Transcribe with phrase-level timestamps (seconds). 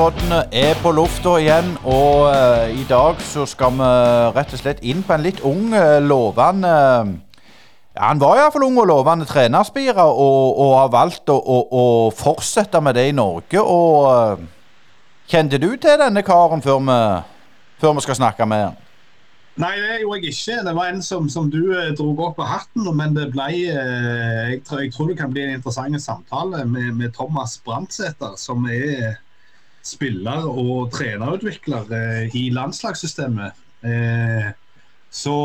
[0.00, 3.88] Brynepoddene er på lufta igjen, og uh, i dag så skal vi
[4.32, 8.78] rett og slett inn på en litt ung, eh, lovende ja, Han var iallfall ung
[8.80, 11.84] og lovende trenerspire, og, og har valgt å, å, å
[12.16, 13.60] fortsette med det i Norge.
[13.60, 14.48] Og uh,
[15.28, 16.98] kjente du til denne karen før vi,
[17.84, 18.82] før vi skal snakke med han?
[19.60, 20.60] Nei, det gjorde jeg ikke.
[20.64, 22.88] Det var en som, som du eh, dro opp av hatten.
[22.96, 26.94] Men det ble eh, jeg, tror, jeg tror det kan bli en interessant samtale med,
[26.96, 29.20] med Thomas Brandtsæter, som er
[29.86, 33.62] spiller og trenerutvikler eh, i landslagssystemet.
[33.84, 34.50] Eh,
[35.10, 35.36] så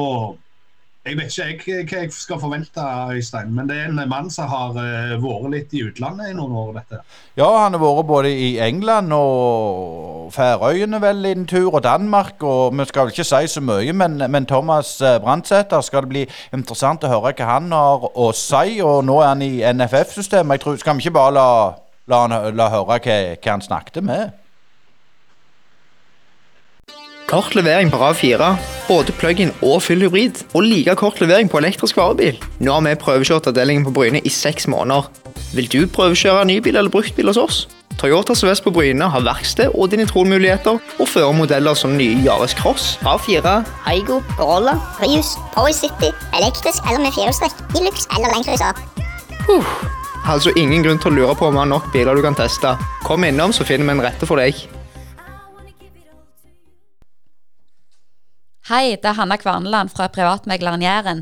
[1.06, 4.48] jeg vet ikke jeg, hva jeg skal forvente, Øystein, men det er en mann som
[4.50, 6.72] har eh, vært litt i utlandet i noen år.
[6.80, 7.02] dette.
[7.38, 12.42] Ja, han har vært både i England og Færøyene vel en tur, og Danmark.
[12.42, 16.10] og Vi skal vel ikke si så mye, men, men Thomas eh, Brandsæter skal det
[16.10, 18.82] bli interessant å høre hva han har å si.
[18.82, 20.66] og Nå er han i NFF-systemet.
[20.82, 21.50] Skal vi ikke bare la,
[22.08, 24.34] la, han, la høre hva, hva han snakket med?
[27.26, 28.52] Kort levering på RAV4,
[28.86, 32.38] både plug-in og full hybrid, og like kort levering på elektrisk varebil.
[32.62, 35.10] Nå har vi prøvekjørt avdelingen på Bryne i seks måneder.
[35.58, 37.64] Vil du prøvekjøre nybil eller bruktbil hos oss?
[37.98, 43.00] Toyota Sves på Bryne har verksted og dinitronmuligheter, og fører modeller som nye Yaris Cross,
[43.02, 48.86] RAV4, Haigo, Corolla, Prius, Power City, elektrisk eller med firehjulstrekk, Hilux eller Land Cruiser.
[49.50, 52.38] Uh, altså ingen grunn til å lure på om vi har nok biler du kan
[52.38, 52.74] teste.
[53.06, 54.58] Kom innom, så finner vi en rette for deg.
[58.66, 61.22] Hei, det er Hanna Kvarneland fra Privatmegleren Jæren.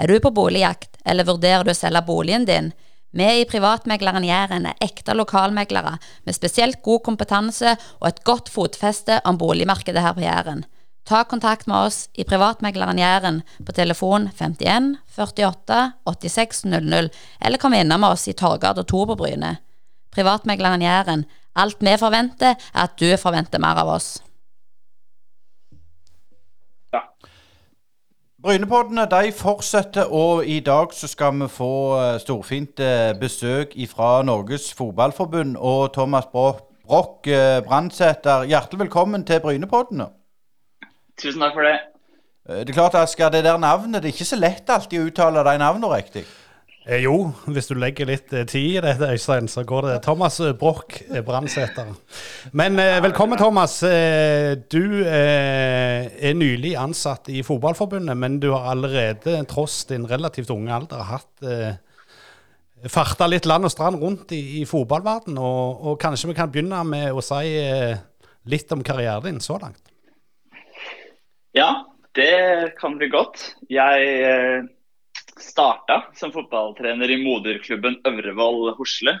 [0.00, 2.72] Er du på boligjakt, eller vurderer du å selge boligen din?
[3.14, 9.20] Vi i Privatmegleren Jæren er ekte lokalmeglere med spesielt god kompetanse og et godt fotfeste
[9.26, 10.64] om boligmarkedet her på Jæren.
[11.04, 17.74] Ta kontakt med oss i Privatmegleren Jæren på telefon 51 48 86 00, eller kom
[17.74, 19.56] innom oss i Torgata 2 på Bryne.
[20.14, 21.24] Privatmegleren Jæren.
[21.56, 24.20] Alt vi forventer, er at du forventer mer av oss.
[28.40, 34.22] Brynepoddene de fortsetter, og i dag så skal vi få eh, storfint eh, besøk fra
[34.24, 38.46] Norges Fotballforbund og Thomas Broch eh, Brandsæter.
[38.48, 40.08] Hjertelig velkommen til Brynepoddene.
[41.20, 41.78] Tusen takk for det.
[42.50, 45.44] Det er klart, Asker, det der navnet, det er ikke så lett alltid å uttale
[45.46, 46.24] de navnene riktig.
[46.88, 49.96] Eh, jo, hvis du legger litt eh, tid i dette, Øystein, så går det.
[50.06, 51.92] Thomas eh, Broch, eh, Brannsæter.
[52.56, 53.76] Men eh, velkommen, Thomas.
[53.84, 60.72] Eh, du er nylig ansatt i Fotballforbundet, men du har allerede, tross din relativt unge
[60.72, 61.46] alder, hatt
[62.88, 65.36] farta litt land og strand rundt i, i fotballverden.
[65.36, 67.44] Og, og, kanskje vi kan begynne med å si
[68.48, 69.89] litt om karrieren din så langt?
[71.52, 73.40] Ja, det kan bli godt.
[73.66, 74.68] Jeg
[75.42, 79.16] starta som fotballtrener i moderklubben Øvrevoll Hosle.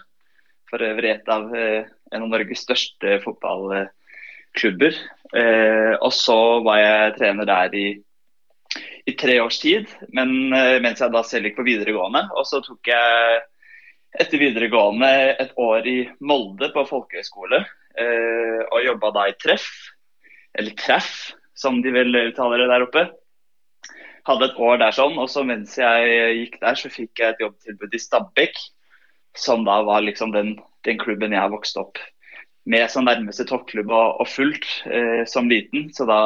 [0.70, 5.00] For øvrig et av eh, en av Norges største fotballklubber.
[5.42, 7.88] Eh, og så var jeg trener der i,
[9.10, 12.28] i tre års tid, men eh, mens jeg da selv gikk på videregående.
[12.38, 13.42] Og så tok jeg
[14.22, 17.64] etter videregående et år i Molde på folkehøyskole.
[18.70, 19.66] og jobba da i Treff,
[20.54, 23.10] eller Treff som de vel uttaler det der oppe
[24.28, 25.18] hadde et år der sånn.
[25.20, 28.62] Og så mens jeg gikk der, så fikk jeg et jobbtilbud i Stabekk.
[29.38, 30.56] Som da var liksom den,
[30.86, 32.00] den klubben jeg vokste opp
[32.70, 35.88] med som nærmeste toppklubb og, og fullt eh, som liten.
[35.94, 36.20] Så da,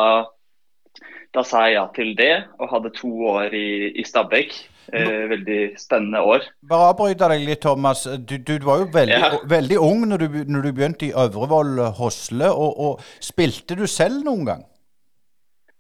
[1.37, 4.57] da, sa jeg ja til det, og hadde to år i, i Stabæk.
[4.93, 6.45] Eh, veldig spennende år.
[6.69, 8.03] Bare avbryte deg litt, Thomas.
[8.21, 9.31] Du, du var jo veldig, ja.
[9.49, 12.51] veldig ung når du, når du, begynte i Øvrevoll Hosle.
[12.53, 14.67] Og, og, spilte du selv noen gang?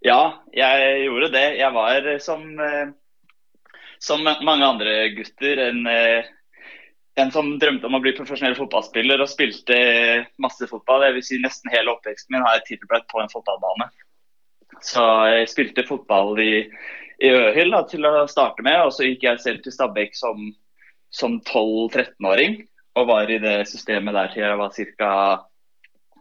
[0.04, 1.44] Ja, jeg gjorde det.
[1.56, 2.88] Jeg var som, eh,
[3.98, 6.26] som mange andre gutter en, eh,
[7.16, 9.78] en, som drømte om å bli profesjonell fotballspiller og spilte
[10.36, 11.06] masse fotball.
[11.06, 13.88] Jeg vil si Nesten hele oppveksten min har jeg tilbrakt på en fotballbane.
[14.84, 16.66] Så jeg spilte fotball i,
[17.24, 20.50] i Øhild til å starte med, og så gikk jeg selv til Stabæk som,
[21.08, 22.58] som 12-13-åring.
[23.00, 25.14] Og var i det systemet der til jeg var ca.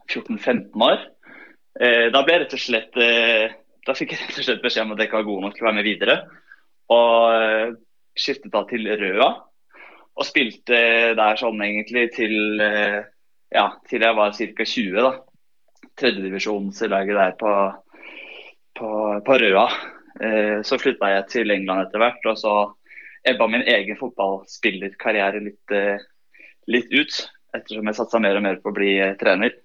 [0.07, 1.03] 14-15 år.
[1.81, 4.85] Eh, da ble jeg rett og slett eh, da fikk jeg rett og slett beskjed
[4.85, 6.15] om at jeg ikke var god nok til å være med videre.
[6.93, 7.73] Og uh,
[8.15, 9.29] skiftet da til Røa.
[10.13, 10.79] Og spilte
[11.17, 13.01] der sånn egentlig til, uh,
[13.53, 14.67] ja, til jeg var ca.
[14.75, 14.99] 20.
[15.07, 15.13] da.
[15.99, 17.51] Tredjedivisjonslaget der på,
[18.79, 18.93] på,
[19.27, 19.67] på Røa.
[20.21, 22.55] Uh, så flytta jeg til England etter hvert, og så
[23.27, 25.75] ebba min egen fotballspillerkarriere litt,
[26.67, 27.21] litt ut.
[27.55, 29.55] Ettersom jeg satsa mer og mer på å bli trener.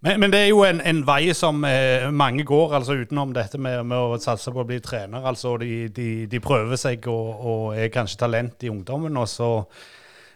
[0.00, 3.58] Men, men, det er jo en, en vei som eh, mange går, altså utenom dette
[3.60, 5.26] med, med, å satse på å bli trener.
[5.28, 9.50] altså De, de, de prøver seg og, og, er kanskje talent i ungdommen, og så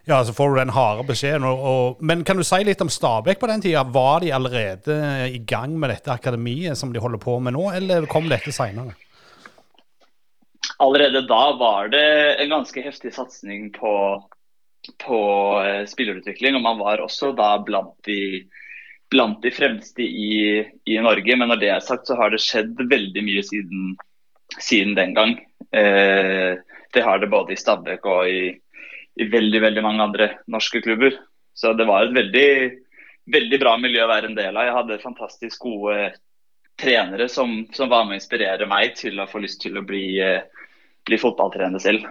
[0.05, 1.47] Ja, så får du den harde beskjeden.
[1.49, 3.87] Og, og, men kan du si litt om Stabæk på den tida?
[3.89, 4.99] Var de allerede
[5.33, 8.93] i gang med dette akademiet som de holder på med nå, eller kom dette seinere?
[10.85, 12.05] Allerede da var det
[12.43, 13.95] en ganske heftig satsing på,
[15.07, 15.23] på
[15.63, 16.61] eh, spillerutvikling.
[16.61, 18.45] Og man var også da blant de,
[19.15, 21.39] blant de fremste i, i, Norge.
[21.39, 23.95] Men når det er sagt, så har det skjedd veldig mye siden,
[24.59, 25.39] siden den gang.
[25.71, 26.61] Eh,
[26.95, 28.43] det har det både i Stabæk og i
[29.15, 31.17] i veldig veldig mange andre norske klubber.
[31.55, 32.49] Så det var et veldig,
[33.31, 34.67] veldig bra miljø å være en del av.
[34.67, 35.99] Jeg hadde fantastisk gode
[36.81, 40.19] trenere som, som var med å inspirere meg til å få lyst til å bli,
[40.23, 40.43] eh,
[41.07, 42.09] bli fotballtrener selv.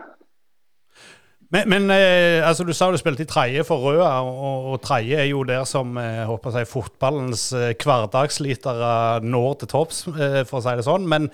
[1.53, 5.19] Men, men eh, altså, du sa du spilte i tredje for Røa, og, og tredje
[5.21, 10.59] er jo der som eh, håper jeg, fotballens eh, hverdagsslitere når til topps, eh, for
[10.59, 11.05] å si det sånn.
[11.09, 11.29] Men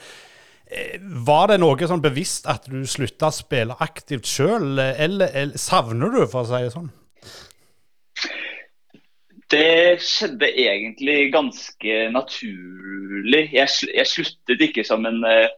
[0.70, 5.58] Eh, var det noe sånn bevisst at du slutta å spille aktivt sjøl, eller, eller,
[5.58, 6.92] savner du, for å si det sånn?
[9.50, 13.48] Det skjedde egentlig ganske naturlig.
[13.56, 13.66] Jeg,
[13.96, 15.50] jeg sluttet ikke som en, eh,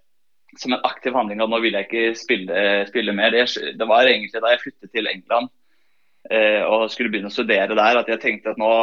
[0.60, 3.32] som en, aktiv handling at nå vil jeg ikke spille, spille mer.
[3.36, 5.52] Det, det, var egentlig da jeg flyttet til England
[6.32, 8.74] eh, og skulle begynne å studere der, at jeg tenkte at nå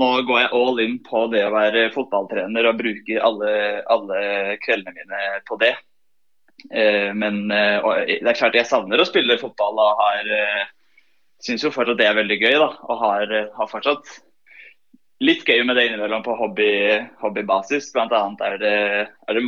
[0.00, 3.52] nå går jeg all in på det å være fotballtrener og bruker alle,
[3.92, 4.20] alle
[4.62, 5.74] kveldene mine på det.
[6.70, 7.90] Eh, men eh,
[8.20, 10.66] det er klart jeg savner å spille fotball og har eh,
[11.40, 12.56] syns jo fortsatt det er veldig gøy.
[12.60, 14.12] da, Og har, har fortsatt
[15.24, 16.72] litt gøy med det innimellom på hobby,
[17.20, 17.90] hobbybasis.
[17.94, 18.76] Blant annet er det,
[19.28, 19.46] er det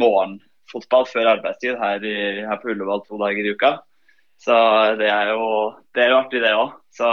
[0.73, 3.79] morgenfotball før arbeidstid her, i, her, på Ullevål to dager i uka.
[4.41, 4.55] Så
[4.99, 6.73] det er jo, det er jo artig, det òg.
[6.93, 7.09] Så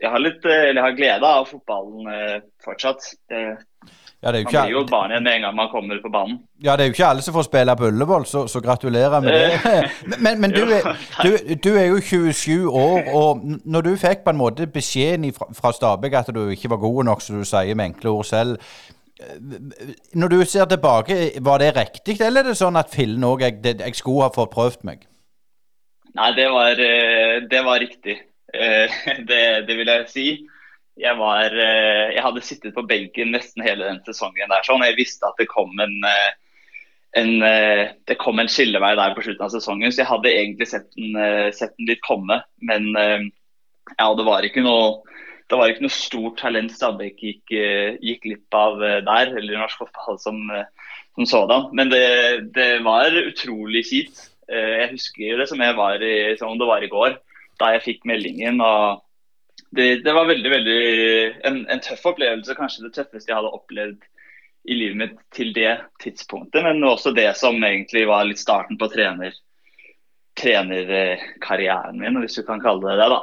[0.00, 3.14] jeg har, litt, eh, eller jeg har glede av fotballen eh, fortsatt.
[3.30, 3.42] Det,
[4.22, 6.40] ja, det man blir jo barn igjen med en gang man kommer på banen.
[6.62, 9.32] Ja, det er jo ikke alle som får spille på Ullevål, så, så, gratulerer med
[9.32, 9.90] det.
[10.24, 10.92] Men, men du, er,
[11.22, 15.48] du, du, er, jo 27 år, og når du fikk på en måte beskjeden fra,
[15.56, 18.58] fra Stabæk at du ikke var god nok, som du sier med enkle ord selv.
[20.14, 23.60] Når du ser tilbake, var det riktig, eller er det sånn at fillen òg jeg,
[23.64, 25.06] jeg, skulle ha fått prøvd meg?
[26.16, 28.18] Nei, det var, eh, det var riktig.
[28.52, 30.26] Eh, det, det, vil jeg si.
[31.00, 34.50] Jeg, var, eh, jeg, hadde sittet på benken nesten hele den sesongen.
[34.52, 34.84] der, sånn.
[34.86, 35.96] Jeg visste at det kom en,
[37.16, 37.32] en,
[38.08, 41.16] det kom en skillevei der på slutten av sesongen, så jeg hadde egentlig sett den,
[41.56, 42.42] sett den litt komme.
[42.60, 45.00] Men ja, det var ikke noe
[45.52, 47.52] det var ikke noe stort talent Stabæk gikk,
[48.00, 50.38] gikk glipp av der, eller norsk fotball som,
[51.18, 51.66] som sådan.
[51.76, 52.06] Men det,
[52.56, 54.22] det, var utrolig kjipt.
[54.48, 56.00] Jeg husker det som, var
[56.40, 57.18] som om det var i går
[57.60, 58.60] da jeg fikk meldingen.
[58.64, 59.02] og
[59.76, 60.80] det, det var veldig, veldig
[61.48, 62.56] en, en, tøff opplevelse.
[62.58, 64.02] Kanskje det tøffeste jeg hadde opplevd
[64.68, 66.62] i livet mitt til det tidspunktet.
[66.64, 69.34] Men også det som egentlig var litt starten på trener,
[70.38, 73.08] trenerkarrieren min, hvis du kan kalle det det.
[73.12, 73.22] da.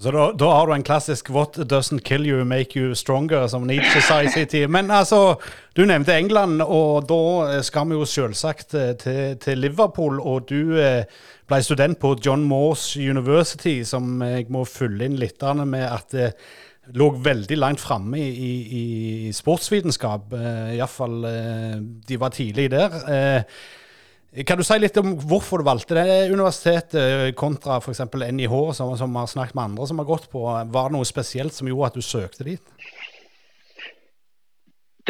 [0.00, 3.66] Så da, da, har du en klassisk 'What doesn't kill you make you stronger', som
[3.66, 4.68] Nietzsche sa i sin tid.
[4.68, 5.34] Men altså,
[5.76, 10.20] du nevnte England, og da skal vi jo selvsagt eh, til, til Liverpool.
[10.20, 11.04] Og du eh,
[11.46, 16.32] ble student på John Moores University, som jeg må fylle inn litt med at det
[16.96, 18.86] lå veldig langt framme i, i,
[19.28, 20.32] i, sportsvitenskap.
[20.32, 21.76] Eh, Iallfall eh,
[22.08, 23.44] de var tidlig der.
[24.32, 28.04] Eh, kan du si litt om hvorfor du valgte det universitetet kontra f.eks.
[28.08, 30.44] NIH, som, som har snakket med andre som har gått på?
[30.46, 32.76] Var det noe spesielt som gjorde at du søkte dit?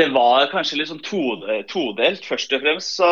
[0.00, 2.26] det var kanskje litt sånn todelt.
[2.26, 3.08] Først og fremst så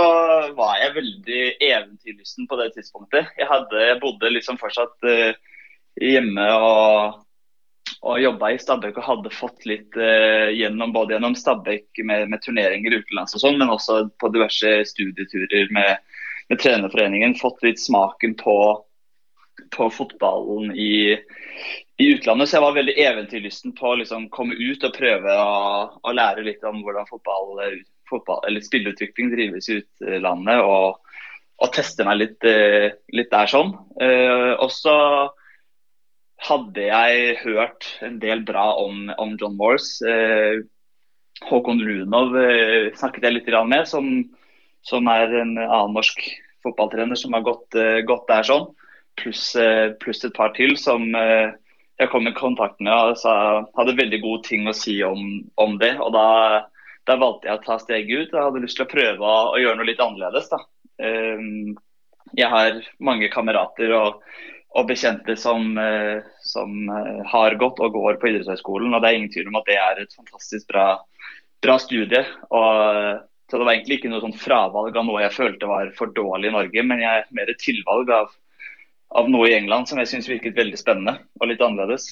[0.56, 3.32] var jeg veldig eventyrlysten på det tidspunktet.
[3.38, 5.32] Jeg, hadde, jeg bodde liksom fortsatt uh,
[6.00, 7.18] hjemme og,
[8.06, 12.42] og jobba i Stabæk og hadde fått litt uh, gjennom både gjennom Stabæk med, med
[12.44, 16.04] turneringer utenlands og sånn, men også på diverse studieturer med,
[16.50, 18.58] med trenerforeningen, fått litt smaken på
[19.70, 21.18] på fotballen i,
[21.96, 22.48] i, utlandet.
[22.48, 25.58] Så jeg var veldig eventyrlysten på å liksom komme ut og prøve å,
[25.98, 27.58] å lære litt om hvordan fotball,
[28.10, 30.62] fotball, spilleutvikling drives i utlandet.
[30.62, 31.18] Og,
[31.58, 33.74] og teste meg litt, eh, litt der sånn.
[33.98, 34.94] Uh, og så
[36.46, 40.02] hadde jeg hørt en del bra om, om John Morse.
[40.06, 40.60] Eh,
[41.48, 44.10] Håkon Runov eh, snakket jeg litt med, som,
[44.86, 46.22] som, er en annen norsk
[46.66, 47.76] fotballtrener som har gått,
[48.06, 48.68] gått der sånn
[49.22, 51.54] pluss eh, plus et par til som eh,
[51.98, 53.34] jeg kom i kontakt med og sa,
[53.78, 55.96] hadde veldig gode ting å si om, om det.
[55.98, 56.26] og da,
[57.08, 58.36] da, valgte jeg å ta steget ut.
[58.36, 60.46] Jeg hadde lyst til å prøve å, å gjøre noe litt annerledes.
[60.52, 60.60] da.
[61.02, 61.74] Um,
[62.38, 64.22] jeg har mange kamerater og,
[64.76, 68.92] og bekjente som, uh, som uh, har gått og går på idrettshøyskolen.
[68.92, 70.90] Og det er ingen tvil om at det er et fantastisk bra,
[71.64, 72.24] bra studie.
[72.50, 76.12] Og, så det var egentlig ikke noe sånn fravalg av noe jeg følte var for
[76.12, 78.36] dårlig i Norge, men jeg mer et tilvalg av
[79.16, 82.10] av noe i England som jeg syns virket veldig spennende og litt annerledes.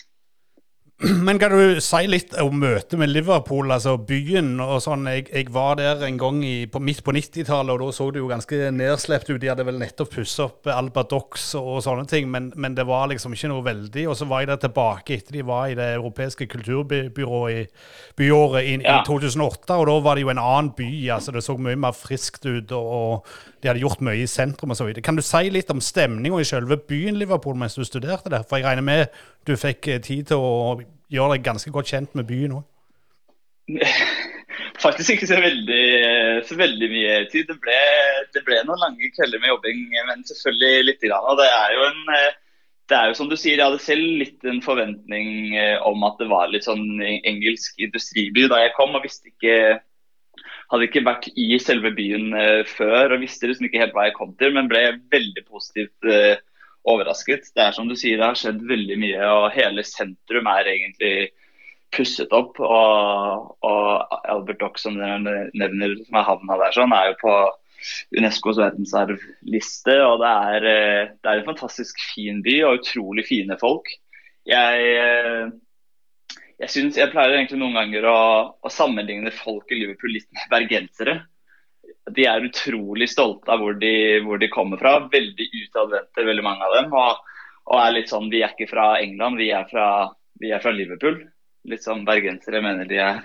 [1.26, 5.04] Men kan du si litt om møtet med Liverpool, altså byen og sånn.
[5.10, 8.22] Jeg, jeg var der en gang i, på, midt på 90-tallet, og da så det
[8.22, 9.40] jo ganske nedslept ut.
[9.42, 13.10] De hadde vel nettopp pussa opp Albert Docks og sånne ting, men, men, det var
[13.12, 14.06] liksom ikke noe veldig.
[14.08, 17.66] Og så var jeg der tilbake etter de var i det europeiske kulturbyrået i
[18.16, 19.02] byåret i, ja.
[19.02, 20.88] i 2008, og da var det jo en annen by.
[21.18, 23.36] altså Det så mye mer friskt ut, og, og
[23.66, 25.02] de hadde gjort mye i sentrum og så videre.
[25.02, 28.44] Kan du si litt om stemninga i selve byen Liverpool mens du studerte der?
[28.46, 29.18] For jeg regner med
[29.48, 30.76] du fikk eh, tid til å
[31.10, 32.64] gjøre deg ganske godt kjent med byen òg?
[34.86, 35.84] Faktisk ikke så veldig,
[36.46, 37.48] så veldig, mye tid.
[37.50, 37.80] Det ble,
[38.36, 39.82] det ble, noen lange kvelder med jobbing,
[40.12, 41.26] men selvfølgelig lite grann.
[41.32, 42.34] Og det er jo en eh,
[42.86, 46.20] det er jo som du sier, Jeg hadde selv litt en forventning eh, om at
[46.22, 48.94] det var litt sånn engelsk industriby da jeg kom.
[48.94, 49.80] og visste ikke,
[50.72, 52.32] Hadde ikke vært i selve byen
[52.66, 54.80] før og visste liksom ikke helt hva jeg kom til, men ble
[55.12, 56.08] veldig positivt
[56.86, 57.50] overrasket.
[57.54, 61.14] Det er som du sier, det har skjedd veldig mye, og hele sentrum er egentlig
[61.94, 62.60] pusset opp.
[62.62, 65.20] Og, og Albert Dock, som dere
[65.54, 67.36] nevner, som er havna der, sånn, er jo på
[68.16, 69.98] Unescos verdensarvliste.
[70.06, 73.90] Og det er, eh, det er, en fantastisk fin by og utrolig fine folk.
[74.46, 75.46] Jeg, eh,
[76.62, 78.18] jeg, synes, jeg pleier egentlig noen ganger å,
[78.60, 81.20] å sammenligne folk i Liverpool litt med bergensere
[82.14, 84.98] de er utrolig stolte av hvor de, hvor de kommer fra.
[85.12, 86.94] Veldig utadvendte, veldig mange av dem.
[86.94, 87.36] Og,
[87.66, 89.88] og, er litt sånn Vi er ikke fra England, vi er fra,
[90.40, 91.18] vi er fra Liverpool.
[91.66, 93.24] Litt sånn bergensere mener de er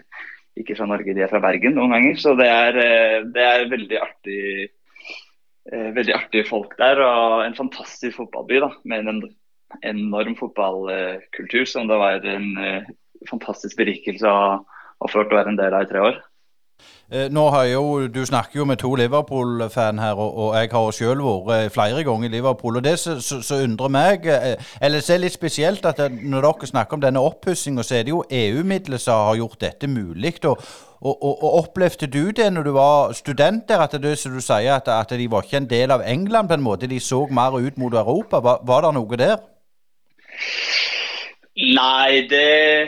[0.57, 2.17] ikke fra Norge, de er fra Bergen noen ganger.
[2.21, 7.57] Så det er, eh, det er veldig artig eh, veldig artige folk der, og en
[7.57, 9.21] fantastisk fotballby da, med en
[9.87, 12.89] enorm fotballkultur som det var en eh,
[13.29, 14.59] fantastisk berikelse å ha
[15.01, 16.19] å være en del av i tre år.
[17.11, 20.91] Eh, nå har jo, Du snakker jo med to Liverpool-fan her, og, og, jeg har
[20.95, 22.77] sjøl vært eh, flere ganger i Liverpool.
[22.77, 26.95] og Det som undrer meg, eh, eller det er litt spesielt at når dere snakker
[26.95, 30.33] om denne oppussinga, så er det jo EU-midler som har gjort dette mulig.
[30.45, 30.63] Og,
[31.01, 34.73] og, og, Opplevde du det når du var student der, at det som du sier,
[34.79, 36.87] at, at, de var ikke en del av England på en måte?
[36.87, 38.39] De så mer ut mot Europa.
[38.39, 39.35] Var, var det noe der?
[41.59, 42.87] Nei, det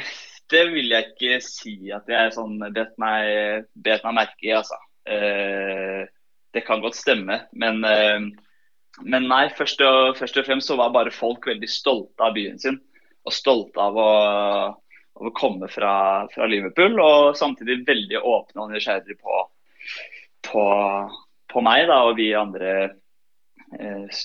[0.52, 4.78] det vil jeg ikke si at jeg sånn, bet, meg, bet meg merke i, altså.
[5.06, 6.04] Eh,
[6.54, 8.20] det kan godt stemme, men, eh,
[9.02, 9.48] men nei.
[9.58, 12.80] Først og, først og, fremst så var bare folk veldig stolte av byen sin.
[13.24, 14.12] Og stolte av å,
[15.16, 15.94] av å komme fra,
[16.34, 17.00] fra, Liverpool.
[17.02, 19.42] Og samtidig veldig åpne og nysgjerrige på,
[20.50, 20.68] på,
[21.50, 22.76] på, meg da, og vi andre
[23.80, 24.22] eh,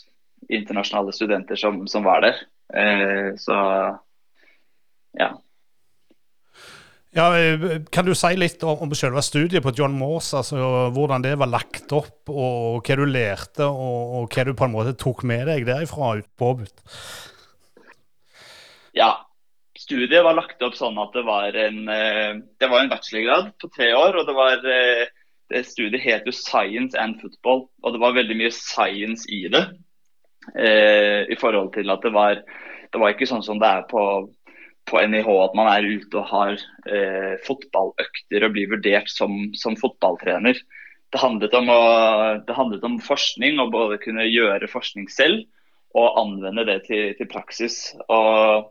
[0.49, 2.45] internasjonale studenter som, som var der.
[2.75, 3.59] Eh, så
[5.17, 5.33] ja.
[7.19, 7.33] Ja,
[7.91, 10.31] Kan du si litt om, om selve studiet på John Moores?
[10.39, 10.59] Altså,
[10.95, 14.77] hvordan det var lagt opp, og hva du lærte, og, og hva du på en
[14.77, 16.85] måte tok med deg derifra påbudt?
[18.95, 19.17] Ja,
[19.75, 23.71] studiet var lagt opp sånn at det var en, eh, det var en bachelorgrad på
[23.75, 24.21] tre år.
[24.21, 25.11] og det var eh,
[25.51, 29.65] det Studiet het jo Science and Football, og det var veldig mye science i det.
[30.55, 32.43] Eh, I forhold til at det var,
[32.93, 34.03] det var ikke sånn som det er på
[34.89, 36.57] på NIH at man er ute og har
[36.89, 40.59] eh, fotballøkter og blir vurdert som, som fotballtrener.
[41.09, 41.79] Det handlet, å,
[42.45, 45.47] det handlet, om, forskning, og både kunne gjøre forskning selv
[45.97, 47.79] og anvende det til, til praksis.
[48.13, 48.69] Og,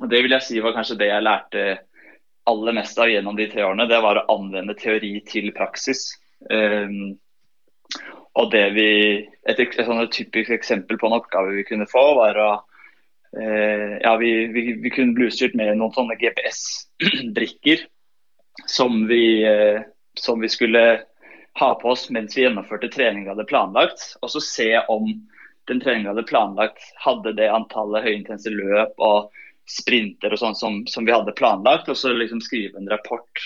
[0.00, 1.64] og, Det vil jeg si var kanskje det jeg lærte
[2.50, 3.88] aller mest av gjennom de tre årene.
[3.88, 6.10] Det var å anvende teori til praksis.
[6.52, 7.14] Um,
[8.36, 8.90] og det vi,
[9.46, 12.50] Et, et, et typisk eksempel på en oppgave vi kunne få, var å
[14.02, 17.82] ja, vi, vi, vi, kunne bli utstyrt med noen sånne GPS-brikker
[18.66, 19.82] som, eh,
[20.14, 21.02] som, vi skulle
[21.58, 24.16] ha på oss mens vi gjennomførte trening vi hadde planlagt.
[24.22, 25.08] Og så se om
[25.68, 29.32] den treninga vi hadde planlagt hadde det antallet høyintense løp og
[29.70, 31.88] sprinter og sånn som, som, vi hadde planlagt.
[31.88, 33.44] Og så liksom skrive en rapport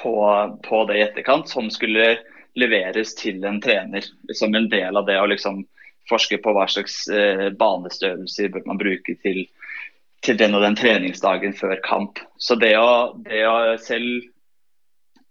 [0.00, 0.16] på,
[0.64, 2.14] på det i etterkant som skulle
[2.56, 4.04] leveres til en trener.
[4.34, 5.64] Som en del av det å liksom
[6.10, 9.44] forske på hva slags eh, banestørrelser bør man bruke til,
[10.24, 12.22] til, den og den treningsdagen før kamp.
[12.38, 14.26] Så det å, det å selv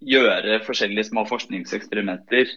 [0.05, 2.51] gjøre forskjellige små forskningseksperimenter,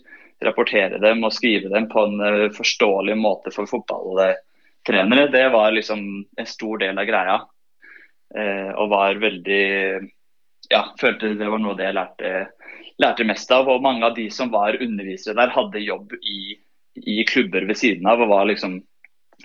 [0.44, 6.04] rapportere dem og skrive dem på en uh, forståelig måte for fotballtrenere, det var liksom
[6.22, 7.38] en stor del av greia.
[8.36, 9.64] Eh, og var veldig
[10.68, 12.32] Ja, følte det var noe det jeg lærte,
[13.00, 13.70] lærte mest av.
[13.72, 16.58] Og mange av de som var undervisere der, hadde jobb i
[16.94, 18.22] i klubber ved siden av.
[18.22, 18.82] og var liksom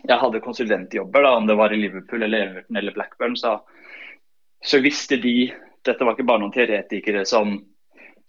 [0.08, 3.38] Jeg hadde konsulentjobber, da, om det var i Liverpool eller Everton eller Blackburn.
[3.38, 3.60] Så,
[4.66, 7.58] så visste de Dette var ikke bare noen teoretikere som,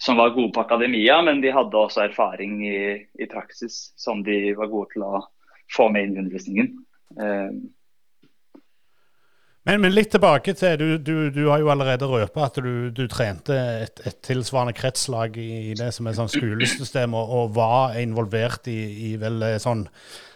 [0.03, 2.81] som var gode på akademia, men de hadde også erfaring i,
[3.15, 5.21] i, praksis som de var gode til å
[5.71, 6.73] få med inn i undervisningen.
[7.15, 7.53] Eh,
[9.65, 13.07] Men, men litt tilbake til Du, du, du har jo allerede røpet at du, du
[13.09, 18.69] trente et, et tilsvarende kretslag i, det som er sånn skolesystem, og, og var involvert
[18.73, 18.81] i,
[19.11, 19.87] i vel eh, sånn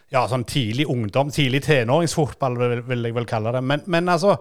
[0.08, 3.60] ja, sånn tidlig ungdom, tidlig tenåringsfotball, vil, vil jeg vel kalle det.
[3.60, 4.38] Men, men altså,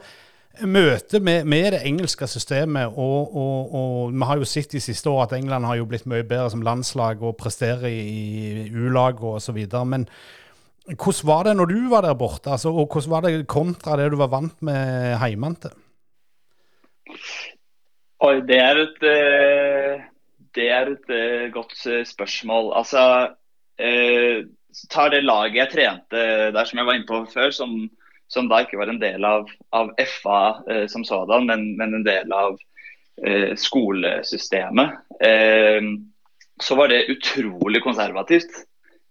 [0.63, 5.12] møtet med, med, det engelske systemet, og, og, og, vi har jo sett de siste
[5.12, 9.60] årene at England har jo blitt mye bedre som landslag og presterer i U-lag osv.
[9.86, 10.08] Men
[10.96, 14.12] hvordan var det når du var der borte, altså, og hvordan var det kontra det
[14.12, 15.74] du var vant med hjemmefra?
[18.27, 20.06] Oi, det er et, eh,
[20.58, 21.75] det er et eh, godt
[22.08, 22.72] spørsmål.
[22.79, 23.03] Altså
[24.89, 27.74] tar det laget jeg trente der som jeg var inne på før, som,
[28.32, 32.06] som da ikke var en del av, av FA eh, som sådan, men, men, en
[32.06, 32.58] del av
[33.25, 35.91] eh, skolesystemet, eh,
[36.62, 38.63] så var det utrolig konservativt.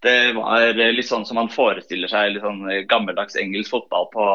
[0.04, 4.26] Det var litt sånn som man forestiller seg litt sånn gammeldags engelsk fotball på,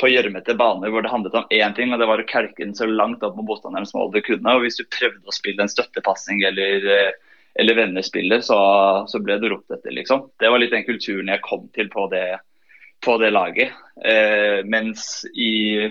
[0.00, 2.76] på gjørmete baner hvor det handlet om én ting, og det var å kelke den
[2.76, 4.54] så langt opp mot motstanderens mål du kunne.
[4.54, 7.16] og Hvis du prøvde å spille en støttepasning eller
[7.58, 8.58] eller vennespiller, så,
[9.08, 10.28] så, ble du ropt etter, liksom.
[10.40, 12.38] Det var litt den kulturen jeg kom til på det,
[13.04, 13.72] på det laget.
[14.04, 15.88] Eh, mens i,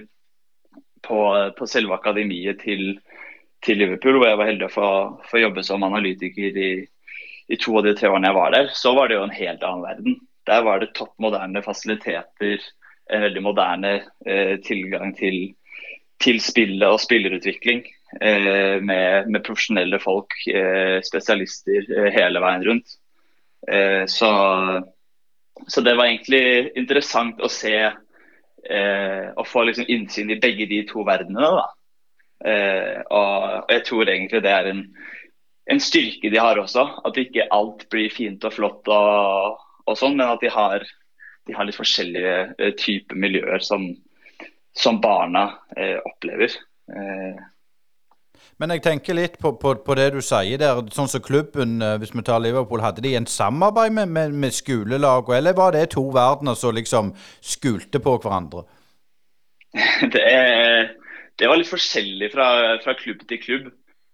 [1.02, 1.20] på,
[1.58, 3.00] på, selve akademiet til,
[3.66, 4.76] til, Liverpool, hvor jeg var heldig å
[5.26, 6.70] få jobbe som analytiker i,
[7.48, 9.64] i, to av de tre årene jeg var der, så var det jo en helt
[9.64, 10.18] annen verden.
[10.46, 12.66] Der var det topp moderne fasiliteter,
[13.14, 13.92] en veldig moderne
[14.26, 15.54] eh, tilgang til,
[16.22, 17.84] til spillet og spillerutvikling.
[18.22, 23.00] Eh, med, med, profesjonelle folk, eh, spesialister eh, hele veien rundt.
[24.08, 24.28] Så,
[25.68, 27.74] så, det var egentlig interessant å se
[29.42, 31.64] og få liksom innsyn i begge de to verdenene.
[33.10, 34.84] og jeg tror egentlig det er en,
[35.72, 36.86] en styrke de har også.
[37.08, 40.86] At ikke alt blir fint og flott og, og sånn, men at de har,
[41.50, 43.90] de har litt forskjellige typer miljøer som,
[44.78, 46.54] som barna eh, opplever.
[46.92, 47.44] Eh,
[48.62, 50.80] men jeg tenker litt på, på, på, det du sier der.
[50.96, 54.56] Sånn som klubben, eh, hvis vi tar Liverpool, hadde de en samarbeid med, med, med
[54.56, 57.12] skolelag, eller var det to verdener som liksom
[57.44, 58.68] skulte på hverandre?
[60.14, 60.22] Det,
[61.36, 62.46] det var litt forskjellig fra,
[62.80, 63.66] fra klubb til klubb.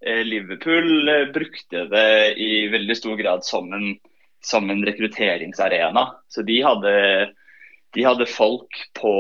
[0.05, 3.95] Eh, Liverpool eh, brukte det i veldig stor grad som en,
[4.43, 6.07] som en rekrutteringsarena.
[6.27, 6.93] Så de hadde,
[7.93, 9.13] de hadde folk på,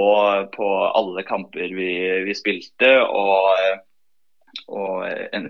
[0.55, 1.93] på, alle kamper vi,
[2.25, 2.97] vi spilte.
[3.05, 3.87] og
[4.67, 5.05] og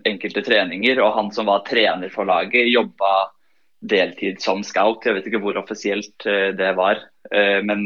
[0.05, 0.99] enkelte treninger.
[1.01, 3.31] Og han som var trener for laget, jobba
[3.81, 5.01] deltid som scout.
[5.05, 7.01] Jeg vet ikke hvor offisielt eh, det var.
[7.31, 7.83] Men,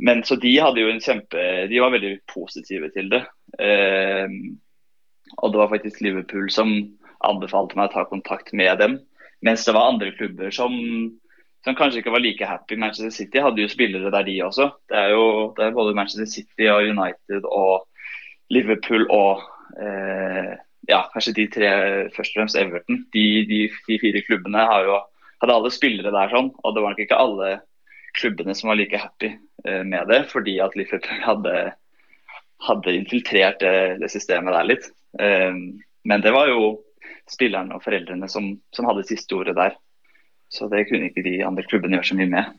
[0.00, 3.20] men, så de hadde jo en kjempe De var veldig positive til det.
[3.60, 4.26] Eh,
[5.38, 6.74] og det var faktisk Liverpool som
[7.26, 8.98] anbefalte meg å ta kontakt med dem.
[9.44, 10.72] Mens det var andre klubber som,
[11.66, 12.78] som kanskje ikke var like happy.
[12.78, 14.70] Manchester City hadde jo spillere der, de også.
[14.90, 15.26] Det er jo
[15.58, 17.86] det er både Manchester City og United og
[18.54, 19.44] Liverpool og
[19.78, 20.56] eh,
[20.88, 21.70] ja, kanskje de tre,
[22.16, 23.02] først og fremst Everton.
[23.14, 25.00] De, de, de fire klubbene jo,
[25.42, 27.50] hadde alle spillere der sånn, og det var nok ikke alle
[28.18, 31.54] klubbene som var like happy eh, med det, fordi at Liverpool hadde,
[32.66, 34.88] hadde infiltrert det, det, systemet der litt.
[35.16, 35.54] Eh,
[36.04, 36.78] men det var jo
[37.28, 39.76] spillerne og foreldrene som, som hadde siste ordet der.
[40.52, 42.56] Så det kunne ikke de andre klubbene gjøre så mye med.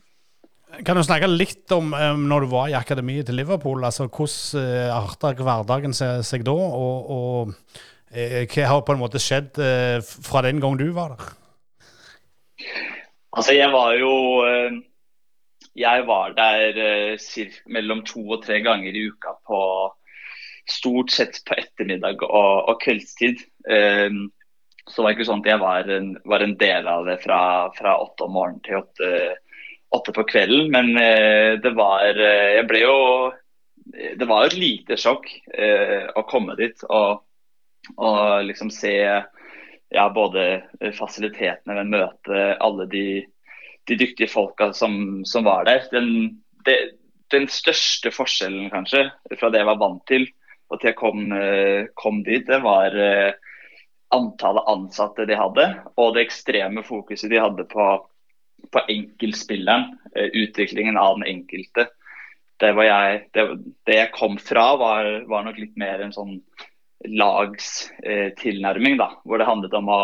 [0.85, 3.81] Kan du snakke litt om um, når du var i akademiet til Liverpool?
[3.81, 6.53] altså Hvordan uh, arta hverdagen seg, da?
[6.53, 9.57] Og, og hva har på en måte skjedd
[10.01, 11.27] fra den gang du var der?
[13.37, 14.13] Altså, jeg var jo
[15.77, 16.79] Jeg var der
[17.69, 19.59] mellom to og tre ganger i uka på
[20.73, 23.41] stort sett på ettermiddag og, og kveldstid.
[24.89, 27.41] så det ikke sånn at jeg var en, var en del av det fra,
[27.77, 29.09] fra åtte om morgenen til åtte
[29.89, 30.69] åtte på kvelden.
[30.71, 32.97] Men uh, det var uh, Jeg ble jo
[34.19, 35.27] Det var et lite sjokk
[35.57, 37.23] uh, å komme dit og,
[37.97, 38.93] og liksom se
[39.89, 40.43] ja, både
[40.93, 43.23] fasilitetene, men møte alle de,
[43.89, 45.87] de dyktige folka som, som, var der.
[45.89, 46.35] Den,
[46.67, 46.75] det,
[47.33, 49.07] den, største forskjellen kanskje
[49.39, 50.27] fra det jeg var vant til
[50.69, 51.31] og til jeg kom,
[51.97, 52.93] kom dit, det var
[54.13, 55.65] antallet ansatte de hadde,
[55.97, 57.87] og det ekstreme fokuset de hadde på
[58.71, 61.87] på enkeltspilleren, eh, utviklingen av den enkelte.
[62.59, 63.45] Det, jeg, det,
[63.87, 66.35] det jeg kom fra, var, var, nok litt mer en sånn
[67.07, 70.01] lagstilnærming, eh, hvor det handlet om å,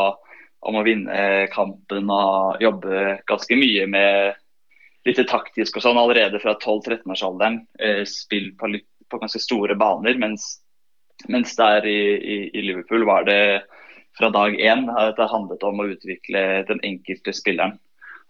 [0.65, 4.41] om å vinne kampen og jobbe ganske mye med
[5.05, 7.59] litt taktisk og sånn allerede fra 12-13-årsalderen.
[7.77, 10.47] Eh, spill på, litt, på, ganske store baner, mens,
[11.31, 13.65] mens der i, i, i, Liverpool var det
[14.17, 17.77] fra dag én at det handlet om å utvikle den enkelte spilleren.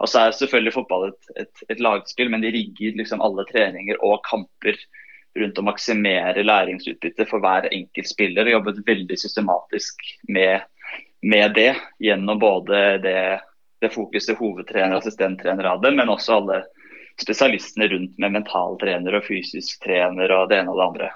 [0.01, 4.01] Og så er selvfølgelig fotball et, et, et lagspill, men de rigger liksom alle treninger
[4.03, 4.79] og kamper
[5.39, 8.47] rundt å maksimere læringsutbytte for hver enkelt spiller.
[8.47, 10.65] Og jobbet veldig systematisk med,
[11.23, 11.71] med det
[12.03, 13.19] gjennom både det,
[13.83, 16.63] det fokuset hovedtrener og assistenttrener hadde, men også alle
[17.21, 21.11] spesialistene rundt med mentaltrener og fysisk trener og det ene og det andre.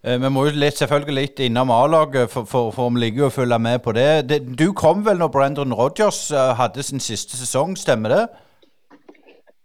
[0.00, 3.26] Eh, vi må jo litt, selvfølgelig litt innom A-laget, for, for, for, vi ligger jo
[3.28, 4.08] og følger med på det.
[4.30, 4.38] det.
[4.56, 8.22] Du kom vel når Brandon Rogers eh, hadde sin siste sesong, stemmer det?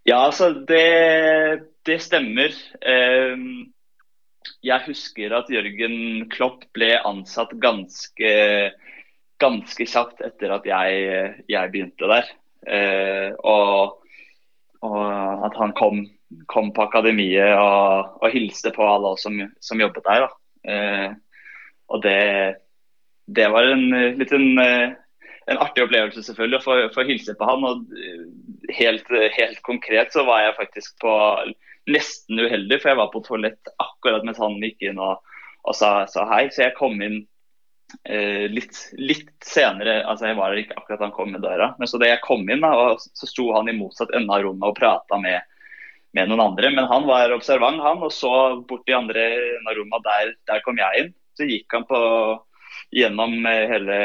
[0.05, 2.51] Ja, altså det, det stemmer.
[2.83, 3.45] Eh,
[4.65, 8.33] jeg husker at Jørgen Klopp ble ansatt ganske,
[9.41, 12.27] ganske kjapt etter at jeg, jeg begynte der.
[13.45, 13.95] Og,
[14.83, 16.03] og at han kom
[16.51, 20.27] kom på akademiet og, og hilste på alle oss som, som jobbet der.
[20.67, 21.09] Eh,
[21.93, 22.21] og det,
[23.25, 23.85] det, var en
[24.19, 24.95] litt en, eh,
[25.45, 27.67] en, artig opplevelse selvfølgelig å få, få hilse på han.
[27.67, 28.25] Og eh,
[28.79, 31.13] helt, helt, konkret så var jeg faktisk på
[31.91, 35.21] nesten uheldig, for jeg var på toalett akkurat mens han gikk inn og,
[35.65, 36.47] og sa, sa, hei.
[36.53, 37.23] Så jeg kom inn
[38.03, 41.73] eh, litt, litt, senere, altså jeg var der ikke akkurat han kom med døra.
[41.79, 44.45] Men så da jeg kom inn, da, og så sto han i motsatt ende av
[44.45, 45.41] rommet og prata med
[46.15, 46.71] med noen andre.
[46.71, 48.31] Men han var observant, han, og så
[48.67, 49.27] bort i andre
[49.75, 51.13] rommet Der, der kom jeg inn.
[51.35, 51.99] Så gikk han på,
[52.95, 53.97] gjennom hele,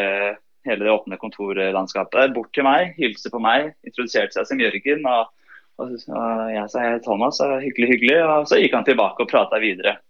[0.67, 5.07] hele det åpne kontorlandskapet bort til meg, hilste på meg, introduserte seg som Jørgen.
[5.07, 5.31] og,
[5.79, 8.19] og, og jeg sa hei, Thomas, og hyggelig, hyggelig.
[8.27, 10.01] Og så gikk han tilbake og prata videre.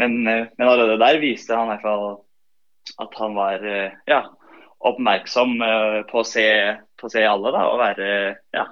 [0.00, 2.20] Men, eh, men allerede der viste han i hvert fall
[3.00, 4.24] at han var eh, ja,
[4.90, 5.58] oppmerksom
[6.08, 6.46] på å se,
[6.96, 8.06] på å se alle da, og være
[8.56, 8.64] ja,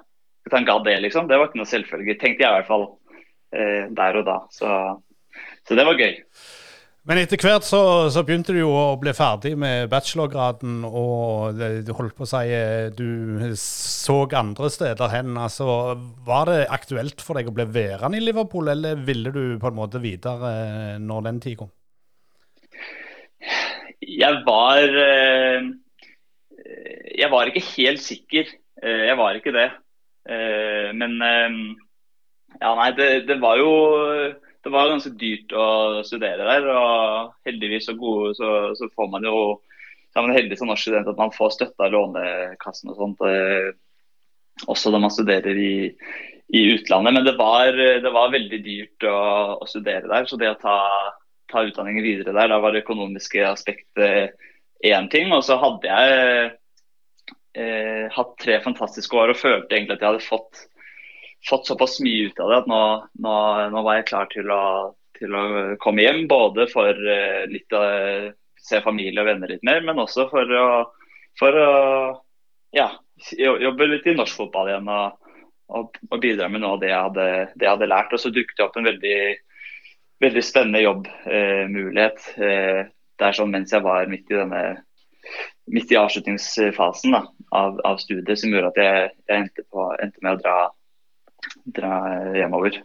[0.49, 1.27] at han gadd det, liksom.
[1.29, 2.87] Det var ikke noe selvfølge, tenkte jeg i hvert fall
[3.53, 4.39] eh, der og da.
[4.53, 4.71] Så,
[5.65, 6.17] så, det var gøy.
[7.09, 7.81] Men etter hvert så,
[8.13, 12.43] så, begynte du jo å bli ferdig med bachelorgraden, og du holdt på å si
[12.53, 15.33] eh, du så andre steder hen.
[15.39, 15.95] Altså,
[16.27, 19.79] var det aktuelt for deg å bli værende i Liverpool, eller ville du på en
[19.79, 21.73] måte videre eh, når den tid kom?
[24.29, 25.69] Jeg var eh,
[27.17, 28.51] Jeg var ikke helt sikker.
[28.79, 29.69] Jeg var ikke det.
[30.29, 31.57] Eh, men eh,
[32.59, 33.71] ja, nei, det, det, var jo
[34.63, 35.67] det var ganske dyrt å
[36.05, 36.69] studere der.
[36.73, 39.39] Og heldigvis så gode, så, så får man jo
[40.09, 43.23] så er man heldig som norsk student at man får støtte av Lånekassen og sånt.
[43.29, 43.69] Eh,
[44.67, 45.73] også når man studerer i,
[46.49, 47.15] i utlandet.
[47.15, 49.19] Men det var, det var veldig dyrt å,
[49.61, 50.25] å, studere der.
[50.27, 50.79] Så det å ta,
[51.49, 54.35] ta utdanningen videre der, da var det økonomiske aspektet
[54.85, 55.31] én ting.
[55.35, 56.51] Og så hadde jeg
[57.57, 60.63] eh, hatt tre fantastiske år og følte egentlig at jeg hadde fått,
[61.49, 62.83] fått såpass mye ut av det at nå,
[63.25, 63.35] nå,
[63.75, 64.63] nå var jeg klar til å,
[65.19, 65.43] til å,
[65.83, 66.25] komme hjem.
[66.31, 67.83] Både for eh, litt å
[68.59, 70.67] se familie og venner litt mer, men også for å,
[71.39, 71.71] for å
[72.75, 72.91] ja,
[73.39, 74.89] jobbe litt i norsk fotball igjen.
[74.89, 75.25] og,
[75.69, 78.13] og bidra med noe av det jeg hadde, det jeg hadde lært.
[78.13, 79.17] Og så dukket det opp en veldig,
[80.23, 82.85] veldig spennende jobbmulighet eh, eh,
[83.19, 84.63] der sånn mens jeg var midt i denne
[85.69, 87.21] midt i avslutningsfasen da,
[87.55, 90.55] av, av, studiet som gjorde at jeg, jeg endte, på, endte, med å dra,
[91.75, 91.91] dra
[92.33, 92.79] hjemover.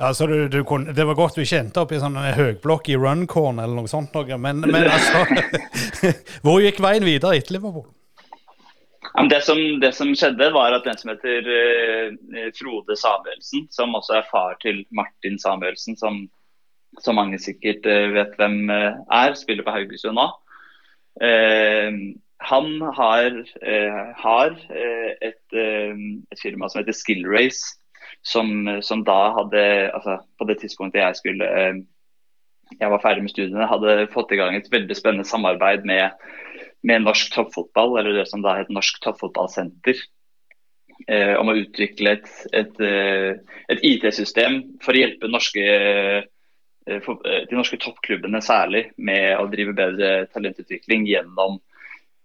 [0.00, 2.88] Ja, så du, du kunne, Det var godt du ikke endte opp i sånn høyblokk
[2.90, 4.38] i Runcorn eller noe sånt, noe.
[4.40, 5.22] Men, men altså
[6.44, 7.86] Hvor gikk veien videre etter Liverpool?
[9.10, 13.94] Ja, det, som, det, som, skjedde, var at den som heter uh, Frode Samuelsen, som
[13.98, 16.22] også er far til Martin Samuelsen, som,
[16.98, 20.26] som mange sikkert uh, vet hvem uh, er, spiller på Haugesund nå.
[21.20, 21.92] Eh,
[22.40, 27.76] han har, eh, har eh, et, et, firma som heter Skill Race,
[28.24, 29.62] som, som, da hadde
[29.94, 31.46] altså På det tidspunktet jeg skulle
[32.80, 36.14] jeg var ferdig med studiene, hadde fått i gang et veldig spennende samarbeid med,
[36.86, 39.98] med norsk toppfotball, eller det som da het Norsk toppfotballsenter.
[41.10, 42.78] Eh, om å utvikle et, et,
[43.74, 45.64] et IT-system for å hjelpe norske
[46.86, 51.58] Eh, eh, de norske toppklubbene særlig med å drive bedre talentutvikling gjennom,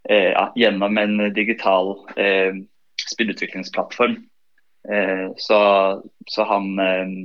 [0.07, 2.55] eh, ja, gjennom en digital eh,
[3.11, 4.17] spillutviklingsplattform.
[4.89, 5.59] Eh, så,
[6.29, 7.15] så, han eh,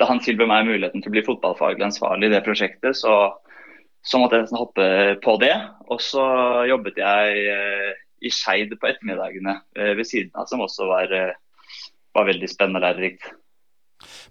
[0.00, 3.36] Da han tilbød meg muligheten til å bli fotballfaglig ansvarlig i det prosjektet, så,
[4.02, 4.86] så måtte jeg nesten hoppe
[5.24, 5.52] på det.
[5.92, 6.24] Og så
[6.70, 7.42] jobbet jeg
[8.24, 11.12] i Skeid på ettermiddagene ved siden av, som også var,
[12.16, 13.28] var veldig spennende og lærerikt.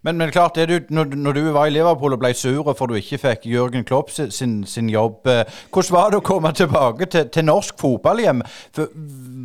[0.01, 2.97] Men, men klart, du, når, når, du var i Liverpool og ble sur for du
[2.97, 7.27] ikke fikk Jørgen Klopp sin, sin jobb, eh, hvordan var det å komme tilbake til,
[7.33, 8.43] til norsk fotball hjem?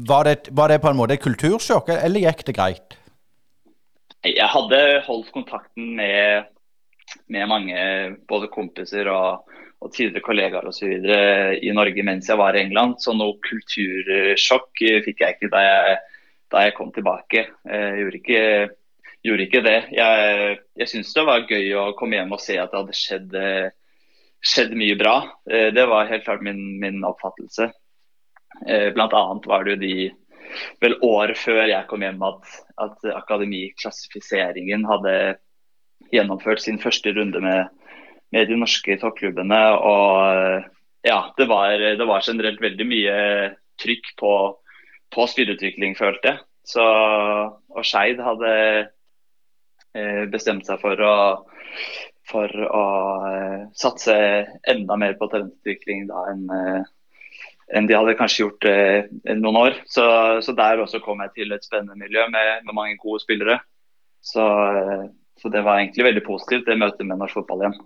[0.08, 2.98] Var det, var det, på en måte et kultursjokk, eller gikk det greit?
[4.24, 6.48] Jeg hadde holdt kontakten med,
[7.28, 7.82] med mange
[8.30, 9.50] både kompiser og,
[9.84, 10.94] og tidligere kollegaer osv.
[11.60, 16.02] i Norge mens jeg var i England, så noe kultursjokk fikk jeg ikke da jeg
[16.54, 17.46] da jeg kom tilbake.
[17.66, 18.42] Jeg gjorde ikke,
[19.24, 19.78] gjorde ikke det.
[19.96, 23.38] Jeg, jeg syns det var gøy å komme hjem og se at det hadde skjedd,
[24.44, 25.14] skjedd mye bra.
[25.44, 27.70] Det var helt klart min, min oppfattelse.
[28.94, 29.94] Blant annet var det jo de
[30.82, 32.52] vel året før jeg kom hjem at,
[32.84, 35.14] at akademiklassifiseringen hadde
[36.14, 37.70] gjennomført sin første runde med,
[38.34, 39.60] med de norske toppklubbene.
[39.78, 43.16] Og ja, det var, det var, generelt veldig mye
[43.82, 44.34] trykk på,
[45.14, 46.44] på spilleutvikling, følte jeg.
[46.64, 46.84] Så,
[47.74, 48.52] og Skeid hadde
[49.94, 51.14] eh, bestemt seg for å,
[52.30, 52.84] for å
[53.30, 54.16] eh, satse
[54.70, 56.92] enda mer på talentutvikling da enn eh,
[57.74, 59.06] enn de hadde kanskje gjort eh,
[59.38, 59.78] noen år.
[59.88, 60.04] Så,
[60.44, 63.56] så, der også kom jeg til et spennende miljø med, med mange gode spillere.
[64.24, 64.44] Så,
[65.40, 67.78] så, det var egentlig veldig positivt, det møtet med norsk fotball igjen.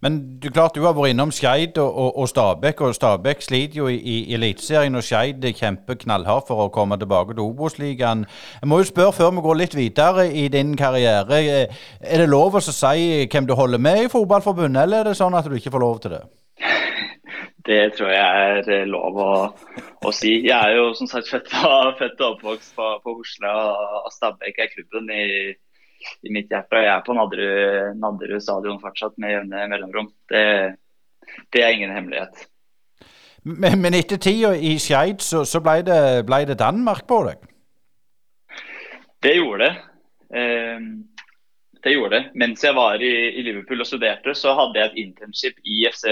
[0.00, 3.80] Men du klart du har vært innom Skeid og, og, og Stabæk, og Stabæk sliter
[3.80, 4.94] jo i, i Eliteserien.
[4.94, 8.22] Og Skeid kjemper knallhardt for å komme tilbake til Obos-ligaen.
[8.62, 11.42] Jeg må jo spørre før vi går litt videre i din karriere.
[11.42, 15.18] Eh, er det lov å si hvem du holder med i Fotballforbundet, eller er det
[15.18, 16.24] sånn at du ikke får lov til det?
[17.68, 19.32] Det tror jeg er eh, lov å,
[20.06, 20.38] å si.
[20.46, 25.10] Jeg er jo som sagt født og, oppvokst på, på Hosle, og Stabæk er klubben
[25.10, 25.26] i,
[26.22, 26.76] i mitt hjerte.
[26.76, 30.10] Og Jeg er på Nadderud, Nadderud stadion fortsatt med jevne mellomrom.
[30.30, 30.44] Det,
[31.52, 32.46] det, er ingen hemmelighet.
[33.48, 37.46] Men, men etter tida i Skeid så, så ble, det, ble, det, Danmark på deg?
[39.22, 39.72] Det gjorde det.
[40.38, 40.90] Eh,
[41.84, 42.24] det gjorde det.
[42.38, 46.04] Mens jeg var i, i, Liverpool og studerte, så hadde jeg et internship i FC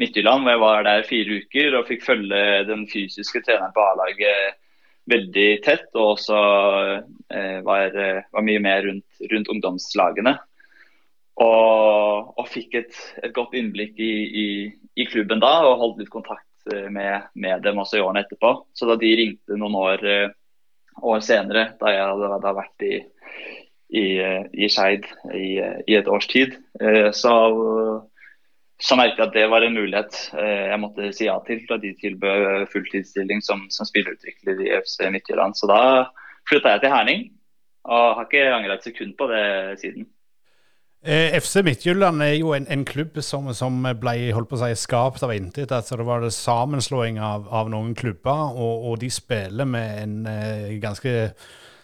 [0.00, 4.56] Midtjylland, hvor jeg var der fire uker og fikk følge den fysiske treneren på A-laget
[5.10, 5.88] veldig tett.
[5.94, 6.40] Og også
[7.32, 7.94] eh, var,
[8.30, 10.36] var, mye mer rundt, rundt ungdomslagene.
[11.42, 14.12] Og, og fikk et, et, godt innblikk i,
[14.44, 14.48] i,
[14.94, 18.54] i, klubben da, og holdt litt kontakt eh, med, med, dem også i årene etterpå.
[18.76, 20.30] Så da de ringte noen år, eh,
[21.02, 22.94] år senere, da jeg hadde, hadde vært i,
[23.94, 24.06] i,
[24.54, 25.58] i Skeid i,
[25.98, 26.54] et års tid,
[27.14, 27.32] så
[28.84, 31.78] så merket jeg at det var en mulighet eh, jeg måtte si ja til da
[31.80, 35.56] de tilbød fulltidsstilling som, som spillerutvikler i FC Midtjylland.
[35.56, 35.78] Så da
[36.48, 37.24] flytta jeg til Herning,
[37.88, 39.46] og har ikke angra et sekund på det
[39.80, 40.04] siden.
[41.04, 44.70] Eh, FC Midtjylland er jo en, en klubb som, som, ble holdt på å si,
[44.84, 45.72] skapt av intet.
[45.72, 50.16] Altså det var det sammenslåing av, av noen klubber, og, og, de spiller med en
[50.28, 51.32] eh, ganske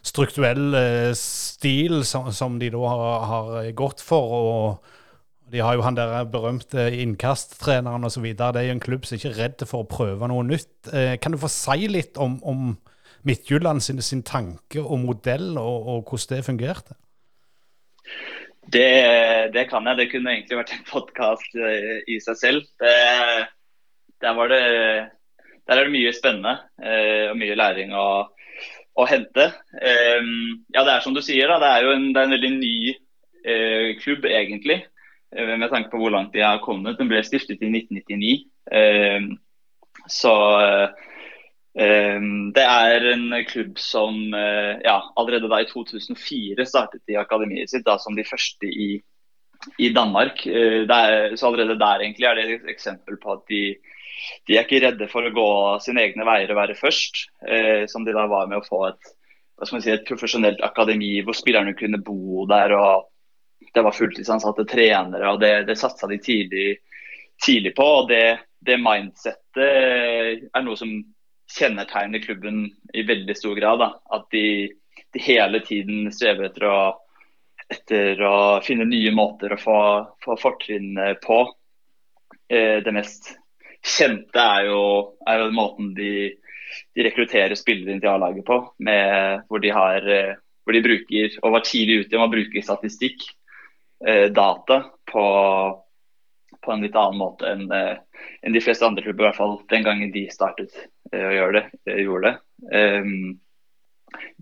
[0.04, 0.72] strukturell
[1.16, 4.40] stil som, som, de da har, har gått for.
[4.40, 4.96] og
[5.52, 8.26] de har jo han der berømte innkasttreneren osv.
[8.38, 10.90] Det er jo en klubb som ikke er redd for å prøve noe nytt.
[10.92, 12.74] Eh, kan du få si litt om, om
[13.26, 16.96] Midtjylland sin, sin, tanke og modell, og, og hvordan det fungerte?
[18.70, 18.90] Det,
[19.54, 19.98] det, kan jeg.
[19.98, 22.68] Det kunne egentlig vært en podkast eh, i seg selv.
[22.80, 22.94] Det,
[24.22, 24.62] der, det,
[25.66, 28.06] der, er det mye spennende eh, og mye læring å,
[28.94, 29.50] å hente.
[29.80, 32.74] ja, det er som du sier, da, det er jo en, er en veldig ny
[34.02, 34.82] klubb, egentlig.
[35.36, 36.98] Eh, med tanke på hvor langt de har kommet.
[36.98, 38.32] Den ble stiftet i 1999.
[38.74, 39.28] Eh,
[40.10, 42.24] så eh,
[42.56, 47.94] det er en klubb som ja, allerede da i 2004 startet de akademiet sitt da
[48.02, 48.88] som de første i,
[49.78, 50.42] i Danmark.
[50.50, 53.62] Er, så allerede der egentlig er det et eksempel på at de,
[54.50, 55.46] de er ikke redde for å gå
[55.86, 57.22] sine egne veier og være først.
[57.94, 59.14] som de da var med å få et,
[59.70, 63.06] si, et profesjonelt akademi hvor spillerne kunne bo der og
[63.74, 66.78] det var fulltidsansatte trenere, og det, det satsa de tidlig,
[67.44, 67.84] tidlig, på.
[67.84, 70.92] og det, det mindsettet er noe som
[71.50, 73.82] kjennetegner klubben i veldig stor grad.
[73.82, 73.92] Da.
[74.16, 74.70] At de,
[75.12, 76.80] de, hele tiden strever etter å,
[77.70, 79.80] etter å finne nye måter å få,
[80.24, 81.40] få fortrinn på.
[82.50, 83.34] Eh, det mest
[83.86, 84.84] kjente er jo,
[85.26, 86.12] er jo måten de,
[86.94, 88.62] de, rekrutterer spillere inn til A-laget på.
[88.86, 92.66] Med, hvor, de har, eh, hvor de bruker, og var tidlig ute med å bruke
[92.66, 93.39] statistikk Eh,
[94.32, 95.24] data på,
[96.60, 97.96] på, en litt annen måte enn eh,
[98.42, 100.76] en de fleste andre klubber, i hvert fall den gangen de startet
[101.12, 102.36] eh, å gjøre det, gjorde det.
[102.76, 103.40] Um,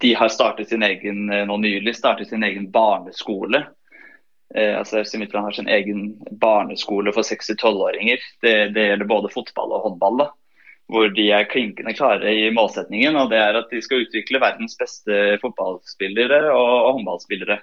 [0.01, 3.67] de har startet sin egen nå nylig startet sin egen barneskole.
[4.55, 8.23] Eh, altså FC Midtland har sin egen barneskole for 6-12-åringer.
[8.43, 10.23] Det, det, gjelder både fotball og håndball.
[10.25, 10.31] da
[10.89, 13.17] hvor de er klinkende klare i målsetningen.
[13.21, 17.59] og det er At de skal utvikle verdens beste fotballspillere og, og håndballspillere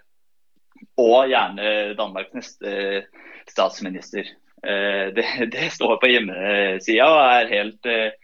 [1.02, 3.06] og gjerne Danmarks neste
[3.50, 4.30] statsminister.
[4.66, 8.16] Eh, det, det står på hjemmesida og er helt, eh,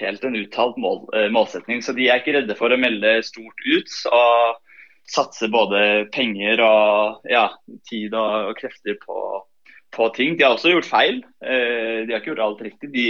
[0.00, 1.82] helt en uttalt mål, eh, målsetning.
[1.82, 3.98] Så de er ikke redde for å melde stort ut.
[4.12, 4.60] og
[5.04, 7.50] satse både penger og ja,
[7.90, 9.16] tid og, og krefter på,
[9.92, 10.38] på, ting.
[10.38, 11.18] De har også gjort feil.
[11.44, 12.88] De har ikke gjort alt riktig.
[12.94, 13.04] De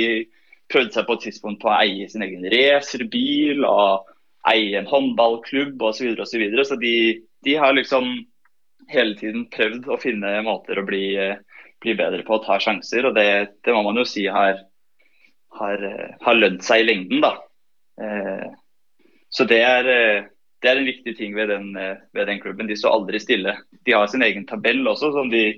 [0.67, 4.11] prøvde seg på et tidspunkt på å eie sin egen racerbil og
[4.51, 6.03] eie en håndballklubb osv.
[6.03, 6.67] Så, og så, videre.
[6.67, 6.97] så de,
[7.47, 8.11] de har liksom
[8.93, 11.07] hele tiden prøvd å finne måter å bli,
[11.83, 13.09] bli bedre på å ta sjanser.
[13.09, 13.27] Og det,
[13.65, 14.61] det må man jo si har,
[15.61, 15.85] har,
[16.25, 17.35] har lønt seg i lengden, da.
[18.03, 18.49] Eh,
[19.35, 19.89] så det er,
[20.63, 22.69] det er en viktig ting ved den, ved den, klubben.
[22.71, 23.57] De står aldri stille.
[23.83, 25.49] De har sin egen tabell også, som de,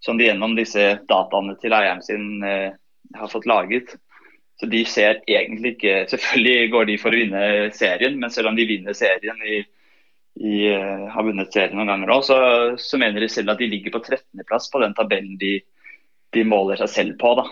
[0.00, 2.74] som de gjennom disse dataene til eieren sin eh,
[3.16, 3.96] har fått laget.
[4.60, 7.40] Så de ser egentlig ikke Selvfølgelig går de for å vinne
[7.76, 9.60] serien, men selv om de vinner serien i,
[10.36, 12.38] i uh, har vunnet serien noen ganger òg, så,
[12.80, 15.54] så, mener de selv at de ligger på 13.-plass på den tabellen de,
[16.36, 17.32] de, måler seg selv på.
[17.38, 17.46] da.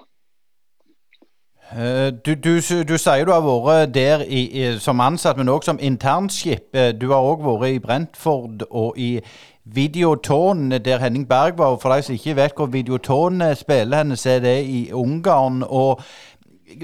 [1.72, 5.64] Uh, du, du, du, sier du har vært der i, i, som ansatt, men òg
[5.64, 6.68] som internskip.
[6.76, 9.16] Uh, du har òg vært i Brentford og i
[9.64, 11.78] Videoton, der Henning Berg var.
[11.80, 15.62] For de som ikke vet hvor Videoton spiller henne, så er det i Ungarn.
[15.64, 16.04] og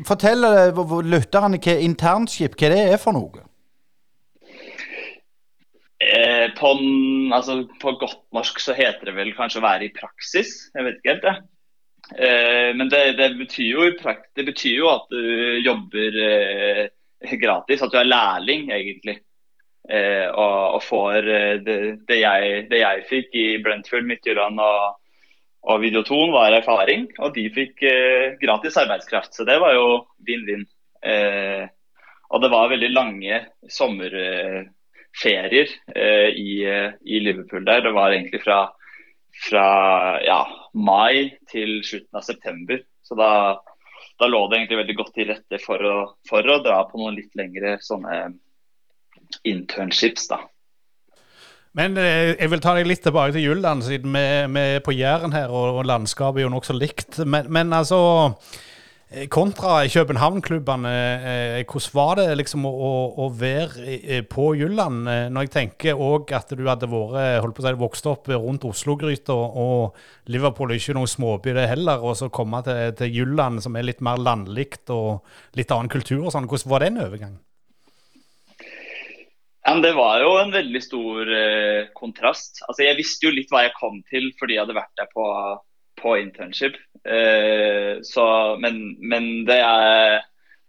[0.06, 0.44] Fortell
[1.04, 3.49] lytterne hva internskip hva det er for noe.
[6.00, 6.68] Eh, på,
[7.34, 10.70] altså, på, godt norsk så heter det vel kanskje å være i praksis.
[10.72, 11.34] Jeg vet ikke helt, det.
[12.16, 17.92] Eh, men det, det, betyr jo, det, betyr jo, at du jobber eh, gratis, at
[17.92, 19.18] du er lærling, egentlig.
[19.90, 24.96] Eh, og, og, får eh, det, jeg, det jeg fikk i Brentford, Midtjylland og
[25.60, 27.82] og Videoton var erfaring, og de fikk
[28.40, 29.34] gratis arbeidskraft.
[29.36, 30.62] Så det var jo vinn-vinn.
[32.32, 34.70] Og det var veldig lange sommerferier
[35.24, 36.52] eh, i,
[37.04, 37.82] i, Liverpool der.
[37.86, 38.60] Det var egentlig fra,
[39.48, 39.66] fra
[40.24, 40.44] ja,
[40.74, 42.82] mai til slutten av september.
[43.02, 43.32] Så da,
[44.20, 47.18] da, lå det egentlig veldig godt til rette for å, for å dra på noen
[47.18, 48.22] litt lengre sånne
[49.46, 50.30] internships.
[50.30, 50.40] da.
[51.78, 55.34] Men eh, jeg vil ta deg litt tilbake til Jylland, siden vi, er på Jæren
[55.36, 57.20] her, og, landskapet er jo nokså likt.
[57.22, 58.00] Men, men, altså
[59.10, 60.90] Kontra København-klubbene,
[61.26, 65.08] eh, hvordan var det liksom å, å, være på Jylland?
[65.34, 68.68] Når jeg tenker òg at du hadde vært, holdt på å si, vokst opp rundt
[68.70, 69.98] Oslo-gryta, og
[70.30, 73.88] Liverpool er ikke noen småby det heller, og så komme til, til Jylland, som er
[73.88, 75.26] litt mer landlikt og
[75.58, 76.46] litt annen kultur og sånn.
[76.46, 77.40] Hvordan var den overgangen?
[79.66, 82.62] Ja, det var jo en veldig stor eh, kontrast.
[82.68, 85.26] Altså, jeg visste jo litt hva jeg kom til fordi jeg hadde vært der på,
[86.00, 86.76] på internship.
[87.04, 88.26] Eh, så,
[88.60, 90.20] men, men, det er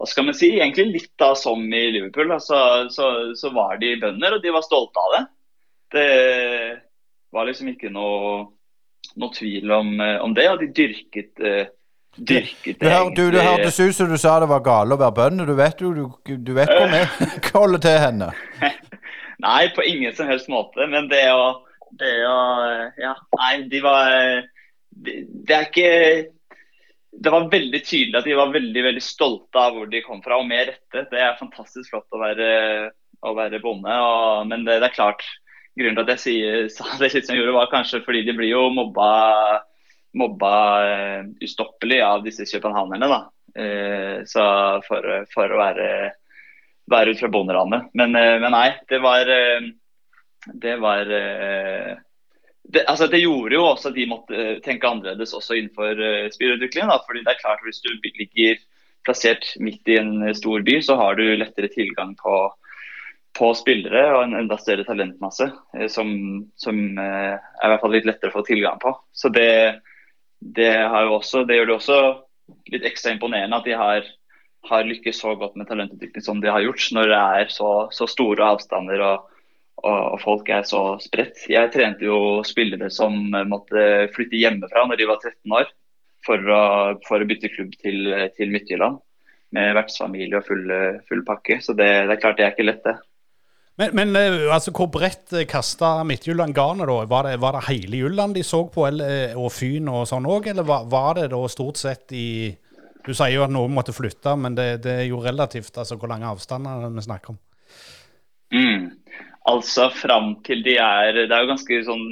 [0.01, 2.31] hva skal man si, egentlig litt da som i Liverpool.
[2.41, 2.61] Så,
[2.93, 5.21] så, så, var de bønder, og de var stolte av det.
[5.91, 6.07] Det
[7.35, 8.47] var liksom ikke noe,
[9.21, 10.47] noe tvil om, eh, om, det.
[10.53, 11.69] Og de dyrket eh,
[12.17, 12.95] dyrket det.
[13.15, 15.51] Du, du, du hørtes ut som du sa det var gale å være bønder.
[15.51, 18.31] Du vet jo du, du vet hvor vi holder til henne.
[19.45, 20.85] Nei, på ingen som helst måte.
[20.89, 21.61] Men det å,
[21.99, 22.39] det å
[23.01, 24.17] Ja, nei, de var
[25.05, 25.91] det, er ikke
[27.11, 30.39] det var veldig tydelig at de var veldig veldig stolte av hvor de kom fra,
[30.39, 31.05] og med rette.
[31.11, 32.51] Det er fantastisk flott å være,
[33.27, 33.91] å være bonde.
[33.91, 35.25] Og, men det, det, er klart,
[35.77, 38.53] grunnen til at jeg sier, sa det siste jeg gjorde, var kanskje fordi de blir
[38.53, 39.11] jo mobba
[40.17, 43.07] mobba uh, ustoppelig av disse københavnerne.
[43.07, 43.21] da.
[43.51, 44.43] Uh, så
[44.87, 45.87] for, for, å være,
[46.91, 47.91] være ut fra bondelandet.
[47.95, 49.31] Men, uh, men, nei, det var
[50.61, 51.05] Det var
[52.73, 56.91] det, altså det, gjorde jo også at de måtte tenke annerledes også innenfor uh, spillutviklingen.
[57.07, 58.61] fordi det er klart Hvis du ligger
[59.05, 62.35] plassert midt i en stor by, så har du lettere tilgang på,
[63.33, 65.47] på spillere og en enda større talentmasse
[65.89, 66.11] som,
[66.53, 68.93] som er i hvert fall litt lettere å få tilgang på.
[69.09, 69.81] Så det,
[70.37, 71.99] det, også, det, gjør det også
[72.75, 74.05] litt ekstra imponerende at de har,
[74.69, 78.05] har lykkes så godt med talentutvikling som de har gjort, når det er så, så
[78.05, 79.30] store avstander og,
[79.87, 81.45] og, folk er så spredt.
[81.51, 83.17] Jeg trente jo spillere som
[83.49, 85.71] måtte flytte hjemmefra når de var 13 år,
[86.25, 86.63] for å,
[87.07, 88.99] for å bytte klubb til, til Midtjylland.
[89.51, 90.69] Med vertsfamilie og full,
[91.09, 91.57] full pakke.
[91.59, 92.95] Så det, det, er klart det er ikke lett, det.
[93.81, 97.05] Men, men eh, altså, hvor bredt eh, kasta Midtjylland garnet, da?
[97.09, 100.27] Var det, var det, hele Jylland de så på, eller, eh, og Fyn og sånn
[100.29, 102.51] òg, eller var, var, det da stort sett i
[103.01, 106.11] Du sier jo at noen måtte flytte, men det, det er jo relativt altså hvor
[106.11, 107.39] lange avstander vi snakker om.
[108.53, 108.83] Mm.
[109.49, 112.03] Altså fram til de er Det er jo ganske sånn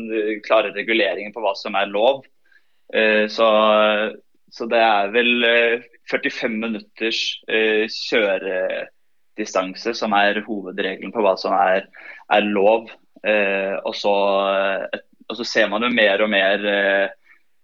[0.46, 2.24] klare reguleringer på hva som er lov.
[2.90, 3.48] Uh, så,
[4.50, 5.46] så, det er vel
[6.10, 7.20] 45 minutters
[8.10, 11.86] kjøredistanse som er hovedregelen på hva som er,
[12.34, 12.90] er lov.
[13.24, 14.12] Eh, og, så,
[15.28, 17.08] og, så, ser man jo mer og mer eh,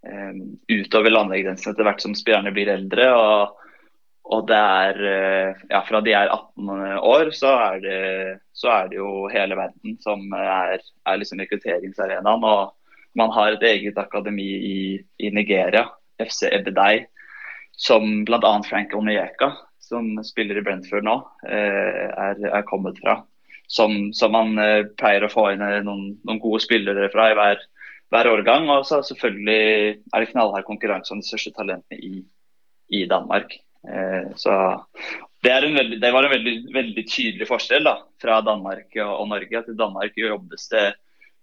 [0.05, 0.33] eh
[0.75, 3.07] utover landegrensene etter hvert som spillerne blir eldre.
[3.13, 3.64] og
[4.25, 7.99] og det er eh, ja, Fra de er 18 år, så er det,
[8.57, 12.47] så er det jo hele verden som er, er liksom rekrutteringsarenaen.
[12.47, 12.73] Og
[13.15, 14.79] man har et eget akademi i,
[15.21, 15.85] i Nigeria,
[16.17, 17.05] FC Ebedei,
[17.77, 18.55] som bl.a.
[18.65, 19.53] Frank Onyeka
[19.89, 21.15] som spiller i Brentford nå,
[21.47, 23.21] eh, er, er kommet fra.
[23.67, 27.37] som, som man eh, pleier å få inn eh, noen, noen, gode spillere fra i
[27.37, 27.63] hver,
[28.13, 28.67] hver årgang.
[28.69, 32.21] Og så selvfølgelig er det knallhard konkurranse om de største talentene i,
[32.93, 33.55] i Danmark.
[33.87, 34.85] Eh, så
[35.41, 39.59] det, veldig, det, var en veldig, veldig tydelig forskjell da, fra Danmark og, Norge.
[39.59, 40.85] at I Danmark jobbes det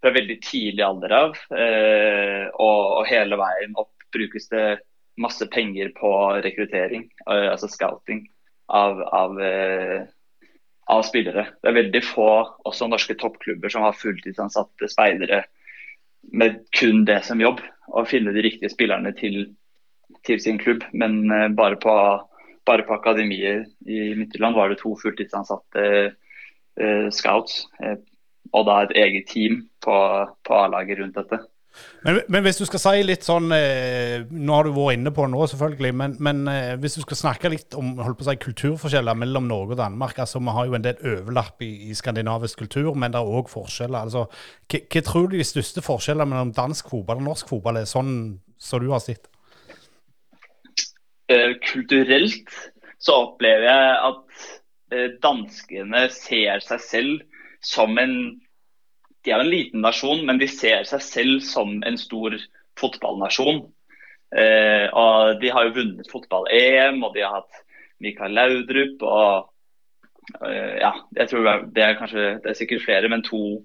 [0.03, 4.81] fra veldig tidlig alder av, eh, og, og, hele veien opp brukes det
[5.23, 6.11] masse penger på
[6.43, 8.27] rekruttering, eh, altså scouting,
[8.73, 9.39] av, av
[10.91, 11.45] av spillere.
[11.63, 12.29] Det er veldig få
[12.67, 15.45] også norske toppklubber som har fulltidsansatte speidere
[16.35, 17.63] med kun det som jobb.
[17.87, 19.45] Å finne de riktige spillerne til,
[20.27, 20.83] til sin klubb.
[20.91, 21.23] Men
[21.55, 21.95] bare, på,
[22.69, 27.65] bare på akademiet i Midtjylland var det to fulltidsansatte uh, scouts.
[27.83, 27.99] Uh,
[28.53, 29.97] og da et eget team på,
[30.45, 31.41] på A-laget rundt dette.
[32.05, 35.25] Men, men, hvis du skal si litt sånn eh, Nå har du vært inne på
[35.25, 35.93] det nå, selvfølgelig.
[35.97, 40.19] Men, men eh, hvis du skal snakke litt om si, kulturforskjeller mellom Norge og Danmark.
[40.21, 43.51] altså Vi har jo en del overlapp i, i skandinavisk kultur, men det er òg
[43.53, 44.05] forskjeller.
[44.05, 44.27] altså
[44.69, 48.17] Hva tror du de største forskjellene mellom dansk fotball og norsk fotball er, sånn
[48.61, 49.31] som du har sett?
[51.33, 52.51] Eh, kulturelt
[52.99, 54.47] så opplever jeg at
[54.93, 58.17] eh, danskene ser seg selv som en
[59.23, 62.35] de er en liten nasjon, men de ser seg selv som en stor
[62.81, 63.61] fotballnasjon.
[64.35, 67.61] Eh, og De har jo vunnet fotball-EM, og de har hatt
[68.03, 69.05] Mikael Laudrup.
[69.07, 69.49] og
[70.43, 73.63] ja, jeg tror Det er kanskje, det er sikkert flere, men to,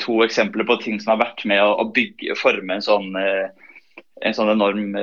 [0.00, 4.36] to eksempler på ting som har vært med å, bygge og forme en sånn, en
[4.36, 4.96] sånn enorm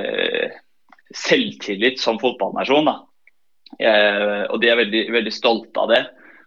[1.14, 2.88] selvtillit som fotballnasjon.
[3.78, 6.02] Eh, og De er veldig, veldig stolte av det.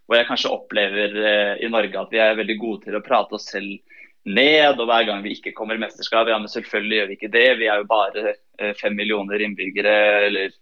[0.10, 3.38] Og jeg kanskje opplever eh, i Norge at vi er veldig gode til å prate
[3.38, 3.78] oss selv
[4.26, 4.80] ned.
[4.80, 7.48] Og hver gang vi ikke kommer i mesterskap, ja men selvfølgelig gjør vi ikke det.
[7.62, 9.98] Vi er jo bare eh, fem millioner innbyggere,
[10.30, 10.56] eller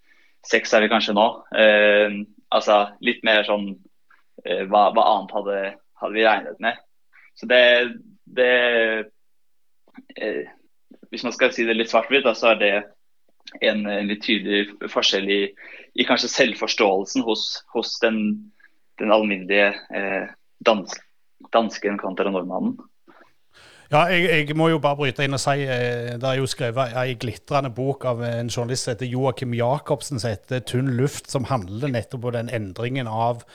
[0.48, 1.28] seks er vi kanskje nå.
[1.64, 2.20] Eh,
[2.56, 3.72] altså litt mer sånn
[4.46, 5.64] eh, hva, hva, annet hadde,
[6.02, 6.84] hadde, vi regnet med.
[7.38, 7.64] Så det,
[8.38, 8.52] det
[10.18, 10.46] eh,
[11.12, 12.76] Hvis man skal si det litt svart-hvitt, så er det
[13.62, 15.42] en, litt tydelig forskjell i,
[15.98, 18.22] i kanskje selvforståelsen hos, hos den
[19.00, 20.30] den alminnelige eh,
[20.66, 21.02] dansk,
[21.54, 22.78] dansken kontra nordmannen.
[23.88, 26.98] Ja, jeg, jeg, må jo bare bryte inn og si eh, det er jo skrevet
[27.00, 31.48] ei glitrende bok av en journalist som heter Joakim Jacobsen, som heter 'Tunn luft', som
[31.48, 33.46] handler nettopp om den endringen av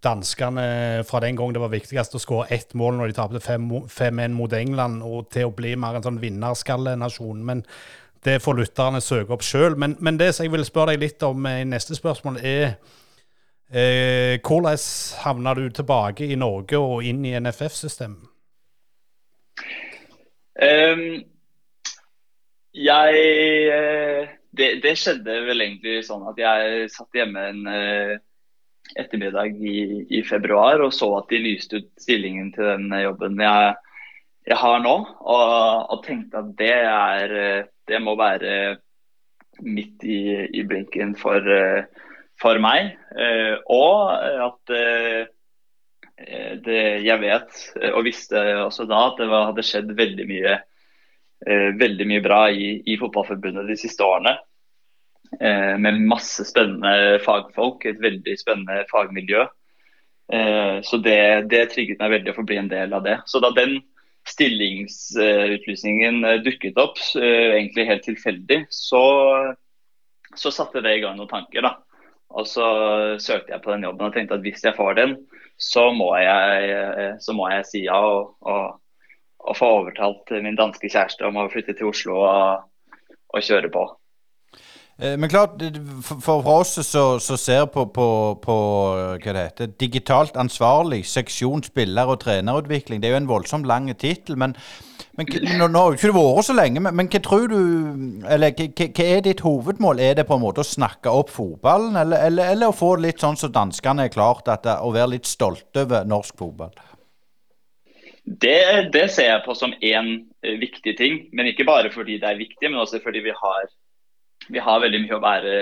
[0.00, 4.32] danskene fra den gang det var viktigst å skåre ett mål når de tapte 5-1
[4.32, 7.42] mot England, og til å bli mer en sånn vinnerskallenasjon.
[7.44, 7.60] Men
[8.24, 9.76] det får lytterne søke opp sjøl.
[9.80, 12.74] Men, men, det som jeg vil spørre deg litt om i neste spørsmål, er
[13.70, 14.78] Eh, hvordan
[15.22, 18.26] havna du tilbake i Norge og inn i NFF-systemet?
[20.60, 21.22] Um,
[22.74, 23.20] jeg
[23.70, 28.16] eh, det, det, skjedde vel egentlig sånn at jeg satt hjemme en uh,
[28.98, 33.72] ettermiddag i, i, februar og så at de lyste ut stillingen til den jobben jeg,
[34.50, 34.96] jeg har nå.
[35.06, 35.46] Og,
[35.94, 37.36] og, tenkte at det er
[37.90, 38.78] Det må være
[39.66, 40.20] midt i,
[40.56, 41.44] i blinken for
[42.40, 42.94] for meg.
[43.14, 44.10] Eh, og
[44.46, 45.28] at eh,
[46.64, 47.62] det, jeg vet,
[47.92, 50.58] og visste også da, at det hadde skjedd veldig mye,
[51.46, 54.38] eh, veldig mye bra i, i, Fotballforbundet de siste årene.
[55.40, 59.44] Med masse spennende fagfolk, et veldig spennende fagmiljø.
[60.82, 61.20] Så det,
[61.52, 63.14] det trigget meg veldig å få bli en del av det.
[63.30, 63.76] Så da den
[64.28, 69.02] stillingsutlysningen dukket opp, egentlig helt tilfeldig, så,
[70.36, 71.64] så satte det i gang noen tanker.
[71.64, 71.72] da.
[72.30, 72.66] Og så
[73.18, 75.16] søkte jeg på den jobben og tenkte at hvis jeg får den,
[75.60, 78.78] så må jeg, så må jeg si ja og, og,
[79.42, 82.70] og, få overtalt min danske kjæreste om å flytte til Oslo og,
[83.34, 83.82] og kjøre på.
[85.00, 85.62] Eh, men klart,
[86.04, 88.06] for, oss som ser på, på,
[88.42, 88.58] på,
[89.16, 93.88] hva det heter, digitalt ansvarlig seksjon spiller- og trenerutvikling, det er jo en voldsomt lang
[93.96, 94.38] tittel.
[94.40, 94.56] Men
[95.18, 95.26] men
[95.58, 97.56] nå, nå har jo ikke det vært så lenge, men, men, hva tror du
[98.30, 99.98] Eller hva, hva, er ditt hovedmål?
[100.00, 103.08] Er det på en måte å snakke opp fotballen, eller, eller, eller å få det
[103.08, 106.72] litt sånn som danskene er klart, at, å være litt stolte over norsk fotball?
[108.24, 110.10] Det, det, ser jeg på som én
[110.44, 113.70] eh, viktig ting, men ikke bare fordi det er viktig, men også fordi vi har,
[114.48, 115.56] vi har veldig mye å være,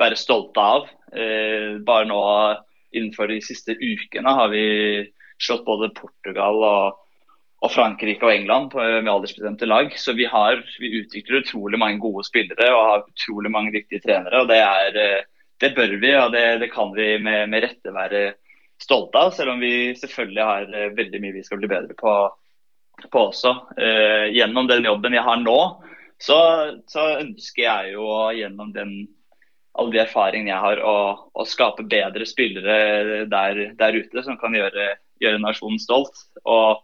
[0.00, 0.88] være stolte av.
[1.14, 2.20] Eh, bare nå
[2.94, 4.66] innenfor de siste ukene har vi
[5.42, 7.04] slått både Portugal og
[7.64, 9.92] og Frankrike og England på, med aldersbestemte lag.
[9.96, 14.42] Så vi, har, vi utvikler utrolig mange gode spillere og har utrolig mange dyktige trenere.
[14.42, 17.94] og Det, er, eh, det bør vi, og det, det kan vi med, med, rette
[17.94, 18.24] være
[18.82, 19.32] stolte av.
[19.36, 22.14] Selv om vi selvfølgelig har eh, veldig mye vi skal bli bedre på,
[23.06, 23.54] på også.
[23.78, 25.58] Eh, gjennom den jobben jeg har nå,
[26.22, 26.38] så,
[26.90, 28.96] så ønsker jeg jo gjennom den
[29.74, 30.98] alle de erfaringene jeg har, å,
[31.34, 34.92] å skape bedre spillere der, der, ute som kan gjøre
[35.22, 36.26] gjøre nasjonen stolt.
[36.44, 36.82] Og,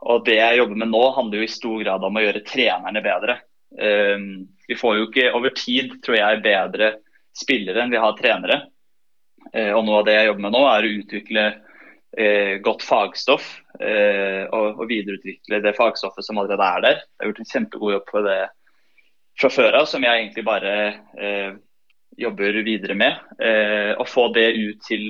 [0.00, 3.04] og, det jeg jobber med nå, handler jo i stor grad om å gjøre trenerne
[3.04, 3.40] bedre.
[3.70, 4.28] Um,
[4.66, 6.92] vi får jo ikke over tid, tror jeg, bedre
[7.36, 8.62] spillere enn vi har trenere.
[9.54, 13.50] Uh, og noe av det jeg jobber med nå, er å utvikle uh, godt fagstoff
[13.80, 17.04] uh, og, og, videreutvikle det fagstoffet som allerede er der.
[17.04, 18.40] Jeg har gjort en kjempegod jobb på det
[19.40, 20.74] fra før av, som jeg egentlig bare
[22.20, 23.16] jobber videre med.
[23.96, 25.06] og få det ut til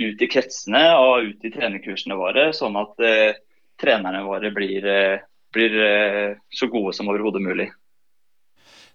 [0.00, 3.36] ut i kretsene og ut i trenerkursene våre, sånn at eh,
[3.80, 5.20] trenerne våre blir, eh,
[5.54, 7.68] blir eh, så gode som overhodet mulig.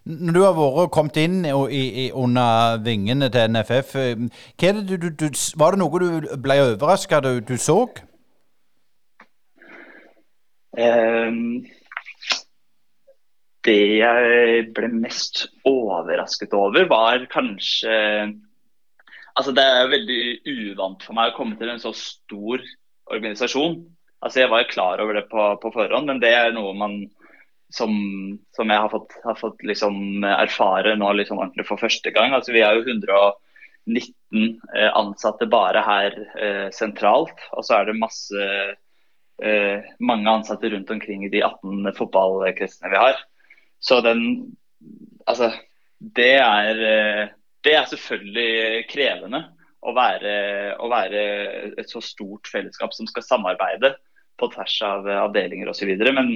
[0.06, 3.94] Når du har vært og kommet inn i, i, under vingene til NFF,
[4.62, 5.26] det du, du,
[5.58, 7.80] var det noe du ble overraska du, du så?
[10.78, 11.66] Um,
[13.66, 17.96] det jeg ble mest overrasket over, var kanskje
[19.36, 22.62] Altså, det er veldig uvant for meg å komme til en så stor
[23.12, 23.82] organisasjon.
[24.24, 27.02] Altså, Jeg var klar over det på, på forhånd, men det er noe man
[27.74, 27.92] som,
[28.56, 32.32] som jeg har fått, har fått liksom erfare nå liksom ordentlig for første gang.
[32.32, 33.36] Altså, Vi er jo 119
[34.72, 37.36] eh, ansatte bare her eh, sentralt.
[37.52, 38.50] Og så er det masse,
[39.42, 43.20] eh, mange ansatte rundt omkring i de 18 fotballkretsene vi har.
[43.80, 44.22] Så den
[45.26, 45.48] Altså,
[45.98, 47.30] det er eh,
[47.66, 49.42] det er selvfølgelig krevende
[49.86, 50.34] å være,
[50.82, 51.22] å være,
[51.78, 53.96] et så stort fellesskap som skal samarbeide
[54.38, 55.90] på tvers av avdelinger osv.
[56.14, 56.32] Men,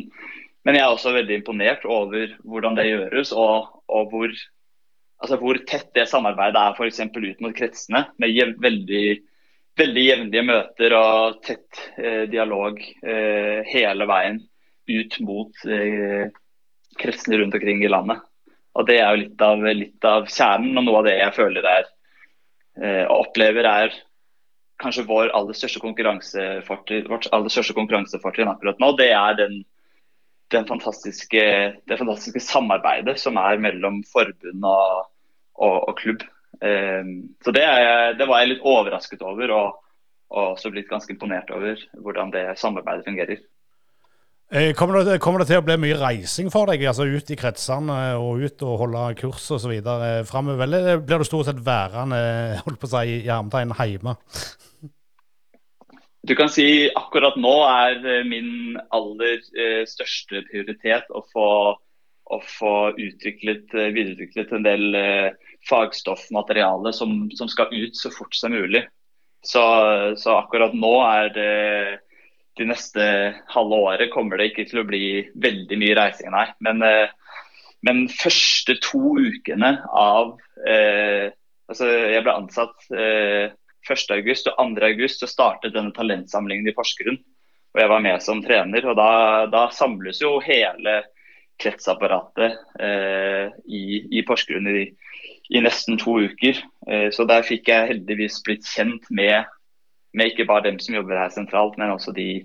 [0.67, 4.35] men jeg er også veldig imponert over hvordan det gjøres, og, og hvor,
[5.23, 7.03] altså hvor, tett det samarbeidet er f.eks.
[7.15, 8.05] ut mot kretsene.
[8.23, 9.05] Med jev, veldig,
[9.79, 14.43] veldig, jevnlige møter og tett eh, dialog eh, hele veien
[14.91, 16.27] ut mot eh,
[16.99, 18.23] kretsene rundt omkring i landet.
[18.79, 21.67] Og Det er jo litt av, litt av kjernen, og noe av det jeg føler
[21.67, 21.85] er
[22.79, 23.97] eh, og opplever er
[24.81, 28.93] kanskje vår aller største vårt aller største konkurransefortrinn akkurat nå.
[28.97, 29.61] Det er den,
[30.55, 31.45] den fantastiske,
[31.85, 35.11] det fantastiske samarbeidet som er mellom forbund og,
[35.59, 36.25] og, og klubb.
[36.63, 37.15] Eh,
[37.45, 39.81] så det, er, det, var jeg litt overrasket over, og,
[40.31, 43.43] og også blitt ganske imponert over hvordan det samarbeidet fungerer.
[44.53, 47.37] Eh, kommer det, kommer det, til å bli mye reising for deg, altså ut i
[47.39, 49.77] kretsene og ut og holde kurs osv.
[50.27, 50.65] framover?
[50.65, 52.19] Eller blir du stort sett værende
[52.65, 54.17] holdt på å si, i armtegn hjemme?
[56.27, 61.49] Du kan si akkurat nå er eh, min aller eh, største prioritet å få,
[62.35, 65.01] å få utviklet, videreutviklet en del
[65.71, 68.83] fagstoffmateriale som, som, skal ut så fort som mulig.
[69.47, 69.63] Så,
[70.19, 71.51] så akkurat nå er det
[72.61, 73.05] de neste
[73.55, 75.05] halve året kommer det ikke til å bli
[75.41, 76.47] veldig mye reising, nei.
[76.65, 77.09] Men, eh,
[77.87, 80.35] men første to ukene av
[80.69, 81.33] eh,
[81.71, 83.55] altså Jeg ble ansatt eh,
[83.89, 87.17] 1.8 og 2.8 så startet denne talentsamlingen i Porsgrunn.
[87.71, 88.87] Og jeg var med som trener.
[88.91, 89.13] og Da,
[89.51, 91.01] da samles jo hele
[91.61, 94.85] kretsapparatet eh, i, i, Porsgrunn i,
[95.51, 96.61] i, nesten to uker.
[96.91, 99.49] Eh, så der fikk jeg heldigvis blitt kjent med
[100.17, 102.45] med ikke bare dem som jobber her sentralt, men også de,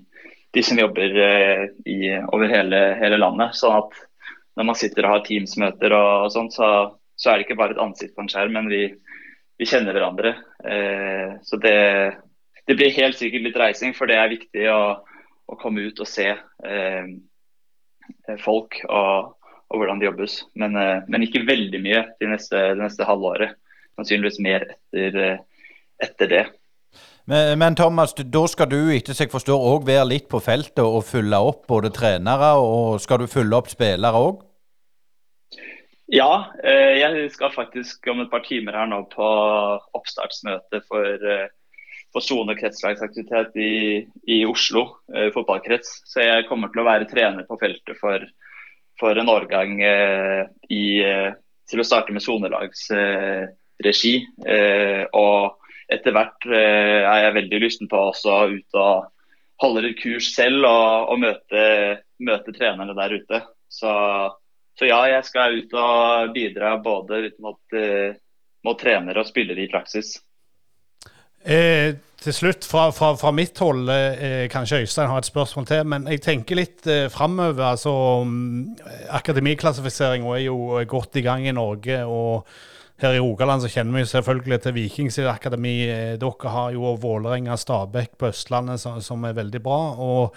[0.54, 1.98] de som jobber eh, i,
[2.32, 3.56] over hele, hele, landet.
[3.58, 3.96] Sånn at
[4.56, 6.70] når man sitter og har Teams-møter og, og sånt, så,
[7.16, 8.84] så, er det ikke bare et ansikt på en skjerm, men vi,
[9.58, 10.36] vi kjenner hverandre.
[10.64, 11.78] Eh, så det,
[12.64, 14.82] det, blir helt sikkert litt reising, for det er viktig å,
[15.46, 17.10] å komme ut og se eh,
[18.42, 19.34] folk og,
[19.66, 20.38] og, hvordan det jobbes.
[20.54, 23.58] Men, eh, men, ikke veldig mye de neste, de neste halvåret.
[23.96, 25.68] Sannsynligvis mer etter, eh,
[26.04, 26.46] etter det.
[27.26, 31.02] Men, men, Thomas, da skal du etter seg forstår òg være litt på feltet og
[31.08, 34.44] følge opp både trenere, og skal du følge opp spillere òg?
[36.06, 39.26] Ja, eh, jeg skal faktisk om et par timer her nå på
[39.98, 41.48] oppstartsmøte for, eh,
[42.22, 46.02] sone- og kretslagsaktivitet i, i, Oslo eh, fotballkrets.
[46.06, 48.22] Så jeg kommer til å være trener på feltet for,
[49.00, 51.02] for en årgang i,
[51.68, 54.14] til å starte med sonelagsregi.
[55.12, 59.06] og etter hvert eh, er jeg veldig lysten på også ut og
[59.62, 61.62] holde et kurs selv og, og møte,
[62.20, 63.42] møte, trenerne der ute.
[63.72, 63.92] Så,
[64.76, 68.12] så, ja, jeg skal ut og bidra både ut mot, uh,
[68.66, 70.18] mot trenere og spillere i praksis.
[71.46, 75.84] Eh, til slutt, fra, fra, fra mitt hold, eh, kanskje Øystein har et spørsmål til.
[75.86, 77.62] Men jeg tenker litt eh, framover.
[77.70, 77.92] Altså,
[79.14, 82.02] akademiklassifiseringa er jo godt i gang i Norge.
[82.04, 82.48] og
[83.02, 85.76] her i Rogaland så kjenner vi selvfølgelig til Vikings akademi.
[85.88, 89.82] Eh, dere har jo Vålerenga, Stabæk på Østlandet som er veldig bra.
[90.00, 90.34] og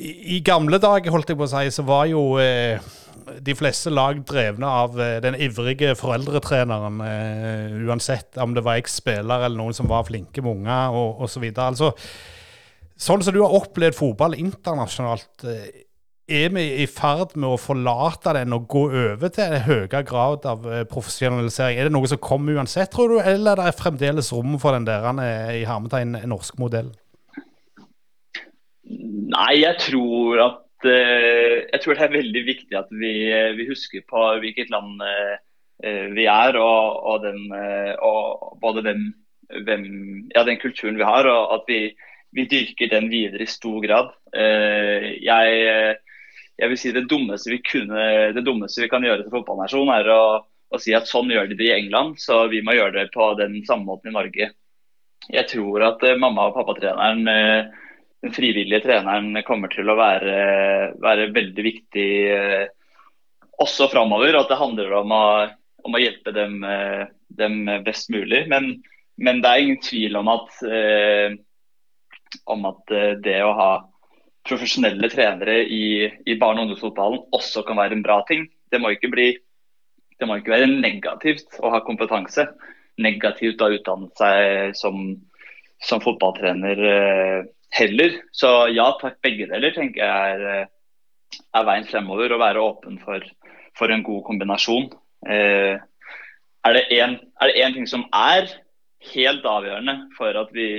[0.00, 2.80] i, gamle dager, holdt jeg på å si, så var jo eh,
[3.44, 7.00] de fleste lag drevne av eh, den ivrige foreldretreneren.
[7.04, 10.96] Eh, uansett om det var eks-spiller eller noen som var flinke med unger
[11.26, 11.50] osv.
[11.52, 11.92] Altså,
[13.00, 15.68] Sånn som du har opplevd fotball internasjonalt, eh,
[16.30, 20.46] er vi i ferd med å forlate den og gå over til en høyere grad
[20.48, 21.78] av eh, profesjonalisering?
[21.78, 24.86] Er det noe som kommer uansett, tror du, eller er det fremdeles rom for den
[24.88, 26.94] der eh, i hermetegn norske modellen?
[28.90, 33.12] Nei, jeg tror at jeg tror det er veldig viktig at vi,
[33.58, 35.02] vi husker på hvilket land
[36.16, 37.52] vi er, og, og, den,
[38.00, 39.02] og både den,
[39.66, 39.84] hvem,
[40.32, 41.82] ja, den kulturen vi har, og at vi,
[42.32, 44.08] vi dyrker den videre i stor grad.
[44.32, 46.00] Jeg
[46.60, 48.06] jeg vil si det dummeste vi, kunne,
[48.36, 51.56] det dummeste vi kan gjøre til fotballnasjon, er å, å, si at sånn gjør de
[51.56, 54.50] det i England, så vi må gjøre det på den samme måten i Norge.
[55.30, 60.36] Jeg tror at uh, mamma- og pappatreneren, uh, den frivillige treneren, kommer til å være,
[61.00, 62.64] være veldig viktig uh,
[63.64, 64.36] også framover.
[64.36, 65.26] At det handler om å,
[65.88, 66.60] om å hjelpe dem,
[67.40, 68.44] dem, best mulig.
[68.52, 68.74] Men,
[69.20, 70.60] men, det er ingen tvil om at,
[72.52, 72.94] om at
[73.24, 73.70] det å ha
[74.46, 78.46] profesjonelle trenere i, i barne- og ungdomsfotballen også kan være en bra ting.
[78.72, 79.28] Det må ikke, bli,
[80.18, 82.46] det må ikke være negativt å ha kompetanse.
[83.00, 85.12] Negativt å utdanne seg som,
[85.82, 88.16] som fotballtrener eh, heller.
[88.36, 92.32] Så ja takk, begge deler tenker jeg er, eh, er veien fremover.
[92.32, 93.24] Å være åpen for,
[93.78, 94.90] for en god kombinasjon.
[95.28, 95.76] Eh,
[96.60, 98.48] er det én ting som er
[99.14, 100.70] helt avgjørende for at vi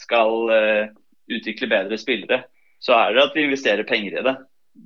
[0.00, 0.84] skal eh,
[1.32, 2.44] utvikle bedre spillere,
[2.86, 4.36] så er det at vi investerer penger i det.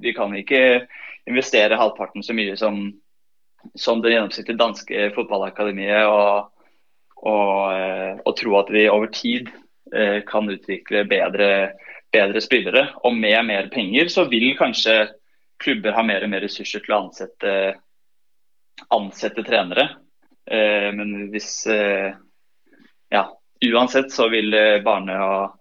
[0.01, 0.87] Vi kan ikke
[1.29, 2.79] investere halvparten så mye som,
[3.77, 6.49] som det gjennomsnittlige danske fotballakademiet og,
[7.21, 9.51] og, eh, og, tro at vi over tid
[9.93, 11.51] eh, kan utvikle bedre,
[12.13, 12.87] bedre, spillere.
[13.05, 14.97] Og med mer penger så vil kanskje
[15.61, 17.55] klubber ha mer og mer ressurser til å ansette,
[18.97, 19.91] ansette trenere.
[20.49, 21.53] Eh, men hvis
[23.11, 23.25] Ja,
[23.67, 24.55] uansett så vil
[24.87, 25.60] barne- og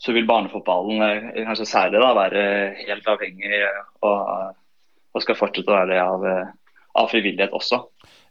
[0.00, 2.42] så vil barnefotballen eh, kanskje særlig da, være
[2.86, 3.60] helt avhengig
[4.06, 4.54] og,
[5.12, 6.26] og skal fortsette å være det av,
[7.02, 7.82] av frivillighet også.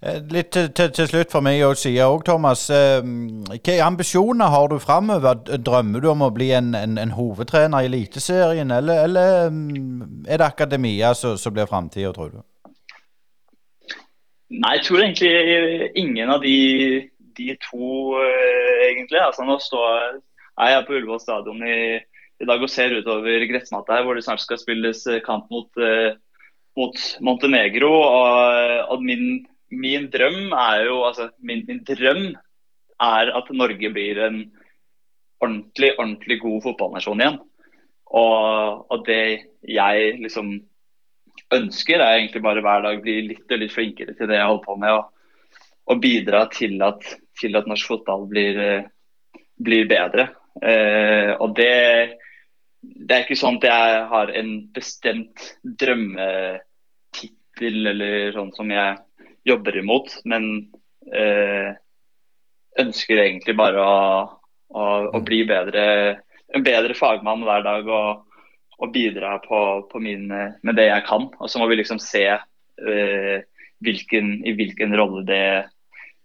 [0.02, 2.66] Eh, litt til, til, til slutt for meg å si òg, Thomas.
[2.74, 3.04] Eh,
[3.52, 5.44] hvilke ambisjoner har du framover?
[5.60, 9.52] Drømmer du om å bli en, en, en hovedtrener i Eliteserien, eller, eller,
[10.26, 12.40] er det akademia som, som blir framtida, tror du?
[14.50, 16.58] Nei, jeg tror egentlig ingen av de,
[17.38, 18.16] de to,
[18.88, 19.20] egentlig.
[19.22, 20.18] Altså, nå står
[20.60, 22.00] jeg er på Ullevål stadion i,
[22.40, 25.70] i, dag og ser utover gressmatta her, hvor det snart skal spilles eh, kamp mot,
[25.80, 26.16] uh,
[26.80, 27.92] mot Montenegro.
[28.04, 32.34] Og, og min, min, drøm er jo altså, min, min, drøm
[33.00, 34.42] er at Norge blir en
[35.40, 37.40] ordentlig, ordentlig god fotballnasjon igjen.
[38.10, 39.24] Og, og det
[39.70, 40.58] jeg liksom
[41.56, 44.66] ønsker, er egentlig bare hver dag bli litt og litt flinkere til det jeg holder
[44.66, 44.98] på med.
[44.98, 45.56] Og,
[45.90, 47.06] og bidra til at,
[47.40, 50.30] til at norsk fotball blir, eh, blir bedre.
[50.60, 52.20] Uh, og det,
[52.82, 58.98] det er ikke sånn at jeg har en bestemt drømmetittel eller sånn som jeg
[59.48, 60.44] jobber imot, men
[61.16, 61.70] uh,
[62.80, 63.98] ønsker egentlig bare å,
[64.76, 64.84] å,
[65.16, 65.84] å, bli bedre,
[66.56, 68.10] en bedre fagmann hver dag og,
[68.80, 69.60] og bidra på,
[69.92, 71.24] på min, med det jeg kan.
[71.40, 73.38] Og så må vi liksom se uh,
[73.84, 75.46] hvilken, i hvilken rolle det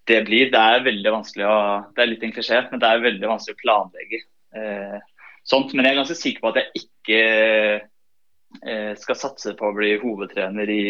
[0.09, 0.51] det blir.
[0.53, 1.59] Det er veldig vanskelig å
[1.95, 2.35] Det er litt en
[2.71, 4.21] men det er veldig vanskelig å planlegge
[4.57, 4.99] eh,
[5.45, 5.75] sånt.
[5.75, 7.23] Men jeg er ganske sikker på at jeg ikke
[8.63, 10.85] eh, skal satse på å bli hovedtrener i,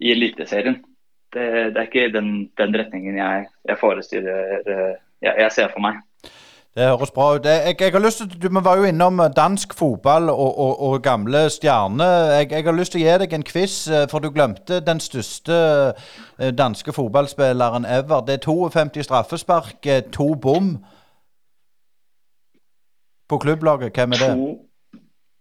[0.00, 0.80] i Eliteserien.
[1.30, 5.84] Det, det, er ikke den, den retningen jeg, jeg forestiller eh, jeg, jeg ser for
[5.84, 6.00] meg.
[6.74, 7.44] Det høres bra ut.
[7.44, 11.50] Jeg, jeg, har lyst til, Du var jo innom dansk fotball og, og, og gamle
[11.50, 12.30] stjerner.
[12.32, 15.02] Jeg, jeg, har lyst til å gi deg en quiz, eh, for du glemte den
[15.02, 15.56] største
[16.38, 18.22] eh, danske fotballspilleren ever.
[18.22, 20.76] Det er 52 straffespark, eh, to bom
[23.28, 23.90] på klubblaget.
[23.94, 24.32] Hvem er det?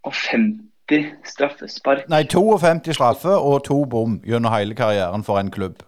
[0.09, 2.09] 52 straffespark?
[2.09, 5.85] Nei, 52 straffe og to bom gjennom hele karrieren for en klubb.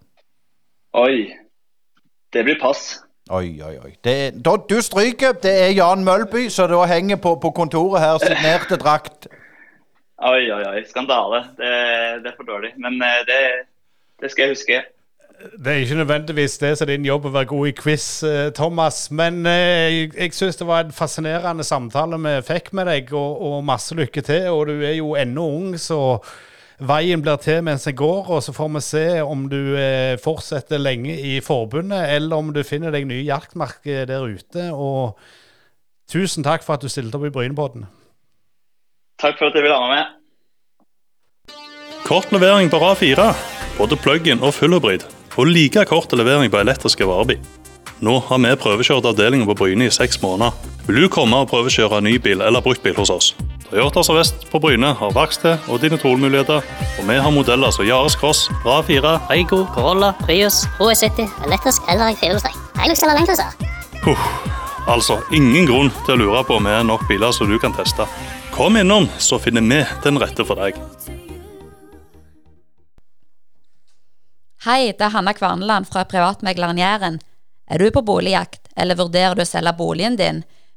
[0.93, 1.33] Oi.
[2.33, 3.01] Det blir pass.
[3.31, 3.93] Oi, oi, oi.
[4.03, 5.37] Det, da, du stryker.
[5.43, 9.29] Det er Jan Mølby, så da henger på, på kontoret her signerte drakt.
[10.19, 10.81] Oi, oi, oi.
[10.89, 11.45] Skandale.
[11.55, 11.69] Det,
[12.25, 12.73] det er for dårlig.
[12.75, 13.39] Men eh, det,
[14.19, 14.81] det, skal jeg huske.
[15.63, 18.51] Det er ikke nødvendigvis det som er din jobb å være god i quiz, eh,
[18.57, 19.05] Thomas.
[19.15, 23.39] Men eh, jeg, jeg syns det var en fascinerende samtale vi fikk med deg, og,
[23.47, 24.51] og masse lykke til.
[24.51, 26.19] Og du er jo ennå ung, så
[26.81, 30.81] veien blir til mens den går, og så får vi se om du eh, fortsetter
[30.81, 34.69] lenge i forbundet, eller om du finner deg nye jaktmarker der ute.
[34.73, 35.17] Og
[36.11, 37.87] tusen takk for at du stilte opp i Brynepodden.
[39.21, 40.17] Takk for at jeg ville ha meg med.
[42.07, 43.29] Kort levering på RA4,
[43.77, 45.05] både plug-in og fullhybrid,
[45.37, 47.39] og like kort levering på elektriske varebil.
[48.01, 50.55] Nå har vi prøvekjørt avdelingen på Bryne i seks måneder.
[50.87, 53.35] Vil du komme og prøvekjøre ny bil eller bruktbil hos oss?
[53.71, 58.49] Toyota Sør-Vest på Bryne har verksted og dine og vi har modeller som Yaris Cross,
[58.65, 62.57] RA4 Eigo, Corolla, Prius, HS70, elektrisk eller i firehjulstrekk.
[62.81, 63.55] Hilux eller Landcruiser.
[64.03, 64.27] Huh.
[64.91, 67.71] Altså, ingen grunn til å lure på om vi er nok biler som du kan
[67.71, 68.03] teste.
[68.51, 70.75] Kom innom, så finner vi den rette for deg.
[74.67, 77.21] Hei, det er Hanna Kvarneland fra Privatmegleren Jæren.
[77.71, 80.43] Er du på boligjakt, eller vurderer du å selge boligen din?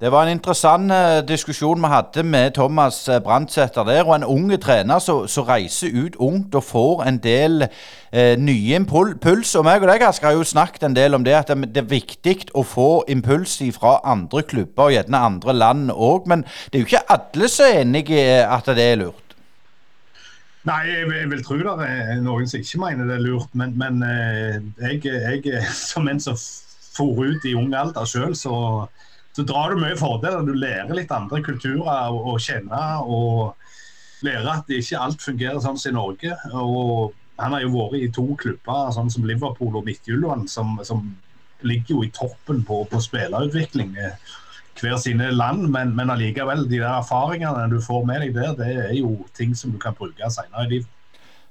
[0.00, 4.06] Det var en interessant uh, diskusjon vi hadde med Thomas uh, Brandsæter der.
[4.08, 7.66] Og en unge trener som reiser ut ungt og får en del
[8.12, 9.52] eh, nye impuls.
[9.54, 11.90] Og meg og deg Asker, har jo snakket en del om det, at det, er
[11.90, 16.30] viktig å få impuls fra andre klubber og gjerne andre land òg.
[16.32, 19.36] Men det er jo ikke alle som er enig i at det er lurt.
[20.64, 23.52] Nei, jeg vil tro det er noen som ikke mener det er lurt.
[23.52, 24.00] Men, men
[24.80, 26.40] jeg, jeg, som en som
[26.96, 28.88] for ut i ung alder sjøl, så
[29.36, 30.44] så drar du mye fordeler.
[30.46, 32.82] Du lærer litt andre kulturer å kjenne.
[33.06, 33.54] Og
[34.26, 36.36] lærer at ikke alt fungerer sånn som i Norge.
[36.52, 41.06] Og han har jo vært i to klubber, sånn som Liverpool og Midtjylland, som, som
[41.64, 44.36] ligger jo i toppen på, på spillerutvikling eh,
[44.80, 48.70] hver sine land, men, men allikevel, de der erfaringene du får med deg der, det
[48.86, 50.96] er jo ting som du kan bruke senere i livet.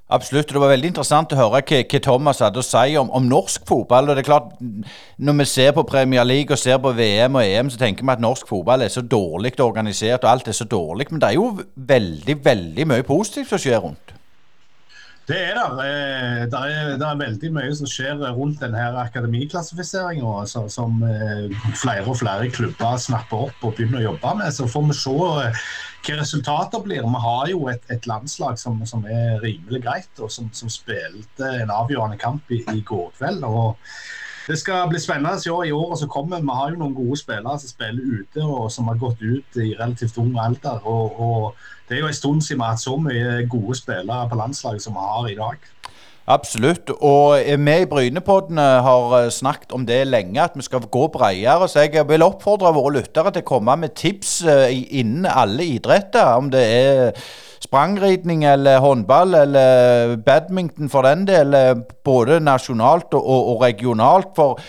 [0.09, 0.49] Absolutt.
[0.49, 3.65] Det var veldig interessant å høre hva, hva Thomas hadde å si om, om, norsk
[3.69, 4.09] fotball.
[4.09, 4.55] og det er klart,
[5.17, 8.15] Når vi ser på Premier League og ser på VM og EM, så tenker vi
[8.15, 11.11] at norsk fotball er så dårlig organisert, og alt er så dårlig.
[11.11, 14.15] Men det er jo veldig, veldig mye positivt som skjer rundt.
[15.29, 15.85] Det er det.
[15.85, 22.07] Eh, det er, det er veldig mye som skjer rundt denne akademiklassifiseringa, som eh, flere
[22.09, 24.55] og flere klubber snapper opp og begynner å jobbe med.
[24.57, 25.61] Så får vi se eh,
[26.05, 27.03] hva resultater blir.
[27.03, 31.51] Vi har jo et, et landslag som, som, er rimelig greit, og som, som spilte
[31.59, 33.43] en avgjørende kamp i, i går kveld.
[33.43, 33.77] og
[34.49, 36.41] det skal bli spennende å se i året som kommer.
[36.41, 39.75] Vi har jo noen gode spillere som spiller ute og som har gått ut i
[39.77, 40.79] relativt ung alder.
[40.89, 44.29] og, og det er jo en stund siden vi har hatt så mye gode spillere
[44.29, 45.69] på landslaget som vi har i dag.
[46.29, 46.91] Absolutt.
[47.01, 51.67] Og vi i Brynepodden har eh, snakket om det lenge, at vi skal gå bredere.
[51.67, 54.67] Så jeg vil oppfordre våre lyttere til å komme med tips eh,
[55.01, 56.35] innen alle idretter.
[56.37, 57.23] Om det er
[57.59, 61.57] sprangridning eller håndball eller badminton for den del.
[61.57, 61.73] Eh,
[62.05, 64.35] både nasjonalt og, og regionalt.
[64.37, 64.61] For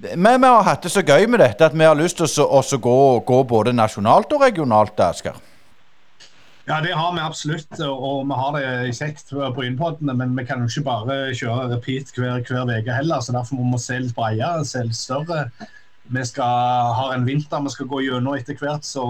[0.00, 2.64] vi, vi, har hatt det så gøy med dette at vi har lyst til å
[2.88, 4.96] gå, gå både nasjonalt og regionalt.
[5.10, 5.36] Asker.
[6.68, 7.80] Ja, det har vi absolutt.
[7.80, 10.14] Og vi har det kjekt på Brynpoddene.
[10.16, 13.20] Men vi kan jo ikke bare kjøre repeat hver, uke heller.
[13.20, 15.48] så Derfor må vi se litt bredere, se litt større.
[16.10, 19.04] Vi skal ha en vinter vi skal gå gjennom etter hvert, så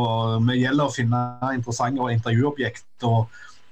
[0.45, 1.23] vi gjelder å finne
[1.55, 2.91] interessante intervjuobjekt.
[3.09, 3.31] og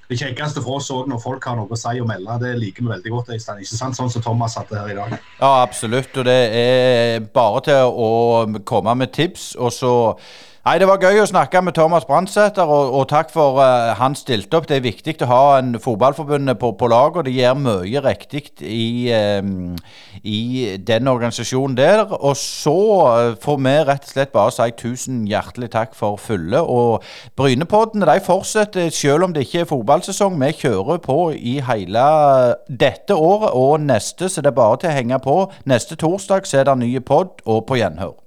[0.08, 2.80] det kjekkeste for oss òg når folk har noe å si og melde, det liker
[2.80, 3.32] vi veldig godt.
[3.36, 3.60] Øystein.
[3.60, 3.96] Ikke sant?
[3.98, 5.18] Sånn som Thomas satte her i dag.
[5.36, 6.16] Ja, absolutt.
[6.16, 9.50] Og det er bare til å komme med tips.
[9.60, 9.92] Og så
[10.68, 14.12] Nei, Det var gøy å snakke med Thomas Brandsæter, og, og, takk for uh, han
[14.18, 14.66] stilte opp.
[14.68, 18.42] Det er viktig å ha en fotballforbundet på, på lag, og det gjør mye riktig
[18.60, 19.08] i,
[19.40, 19.78] um,
[20.20, 22.04] i den organisasjonen der.
[22.18, 26.60] Og så uh, får vi rett og slett bare si tusen hjertelig takk for fulle.
[26.60, 27.00] Og
[27.40, 30.36] Brynepoddene de fortsetter selv om det ikke er fotballsesong.
[30.44, 32.06] Vi kjører på i hele
[32.68, 35.42] dette året og neste, så det er bare til å henge på.
[35.64, 38.18] Neste torsdag så er det nye podd, og på gjenhør.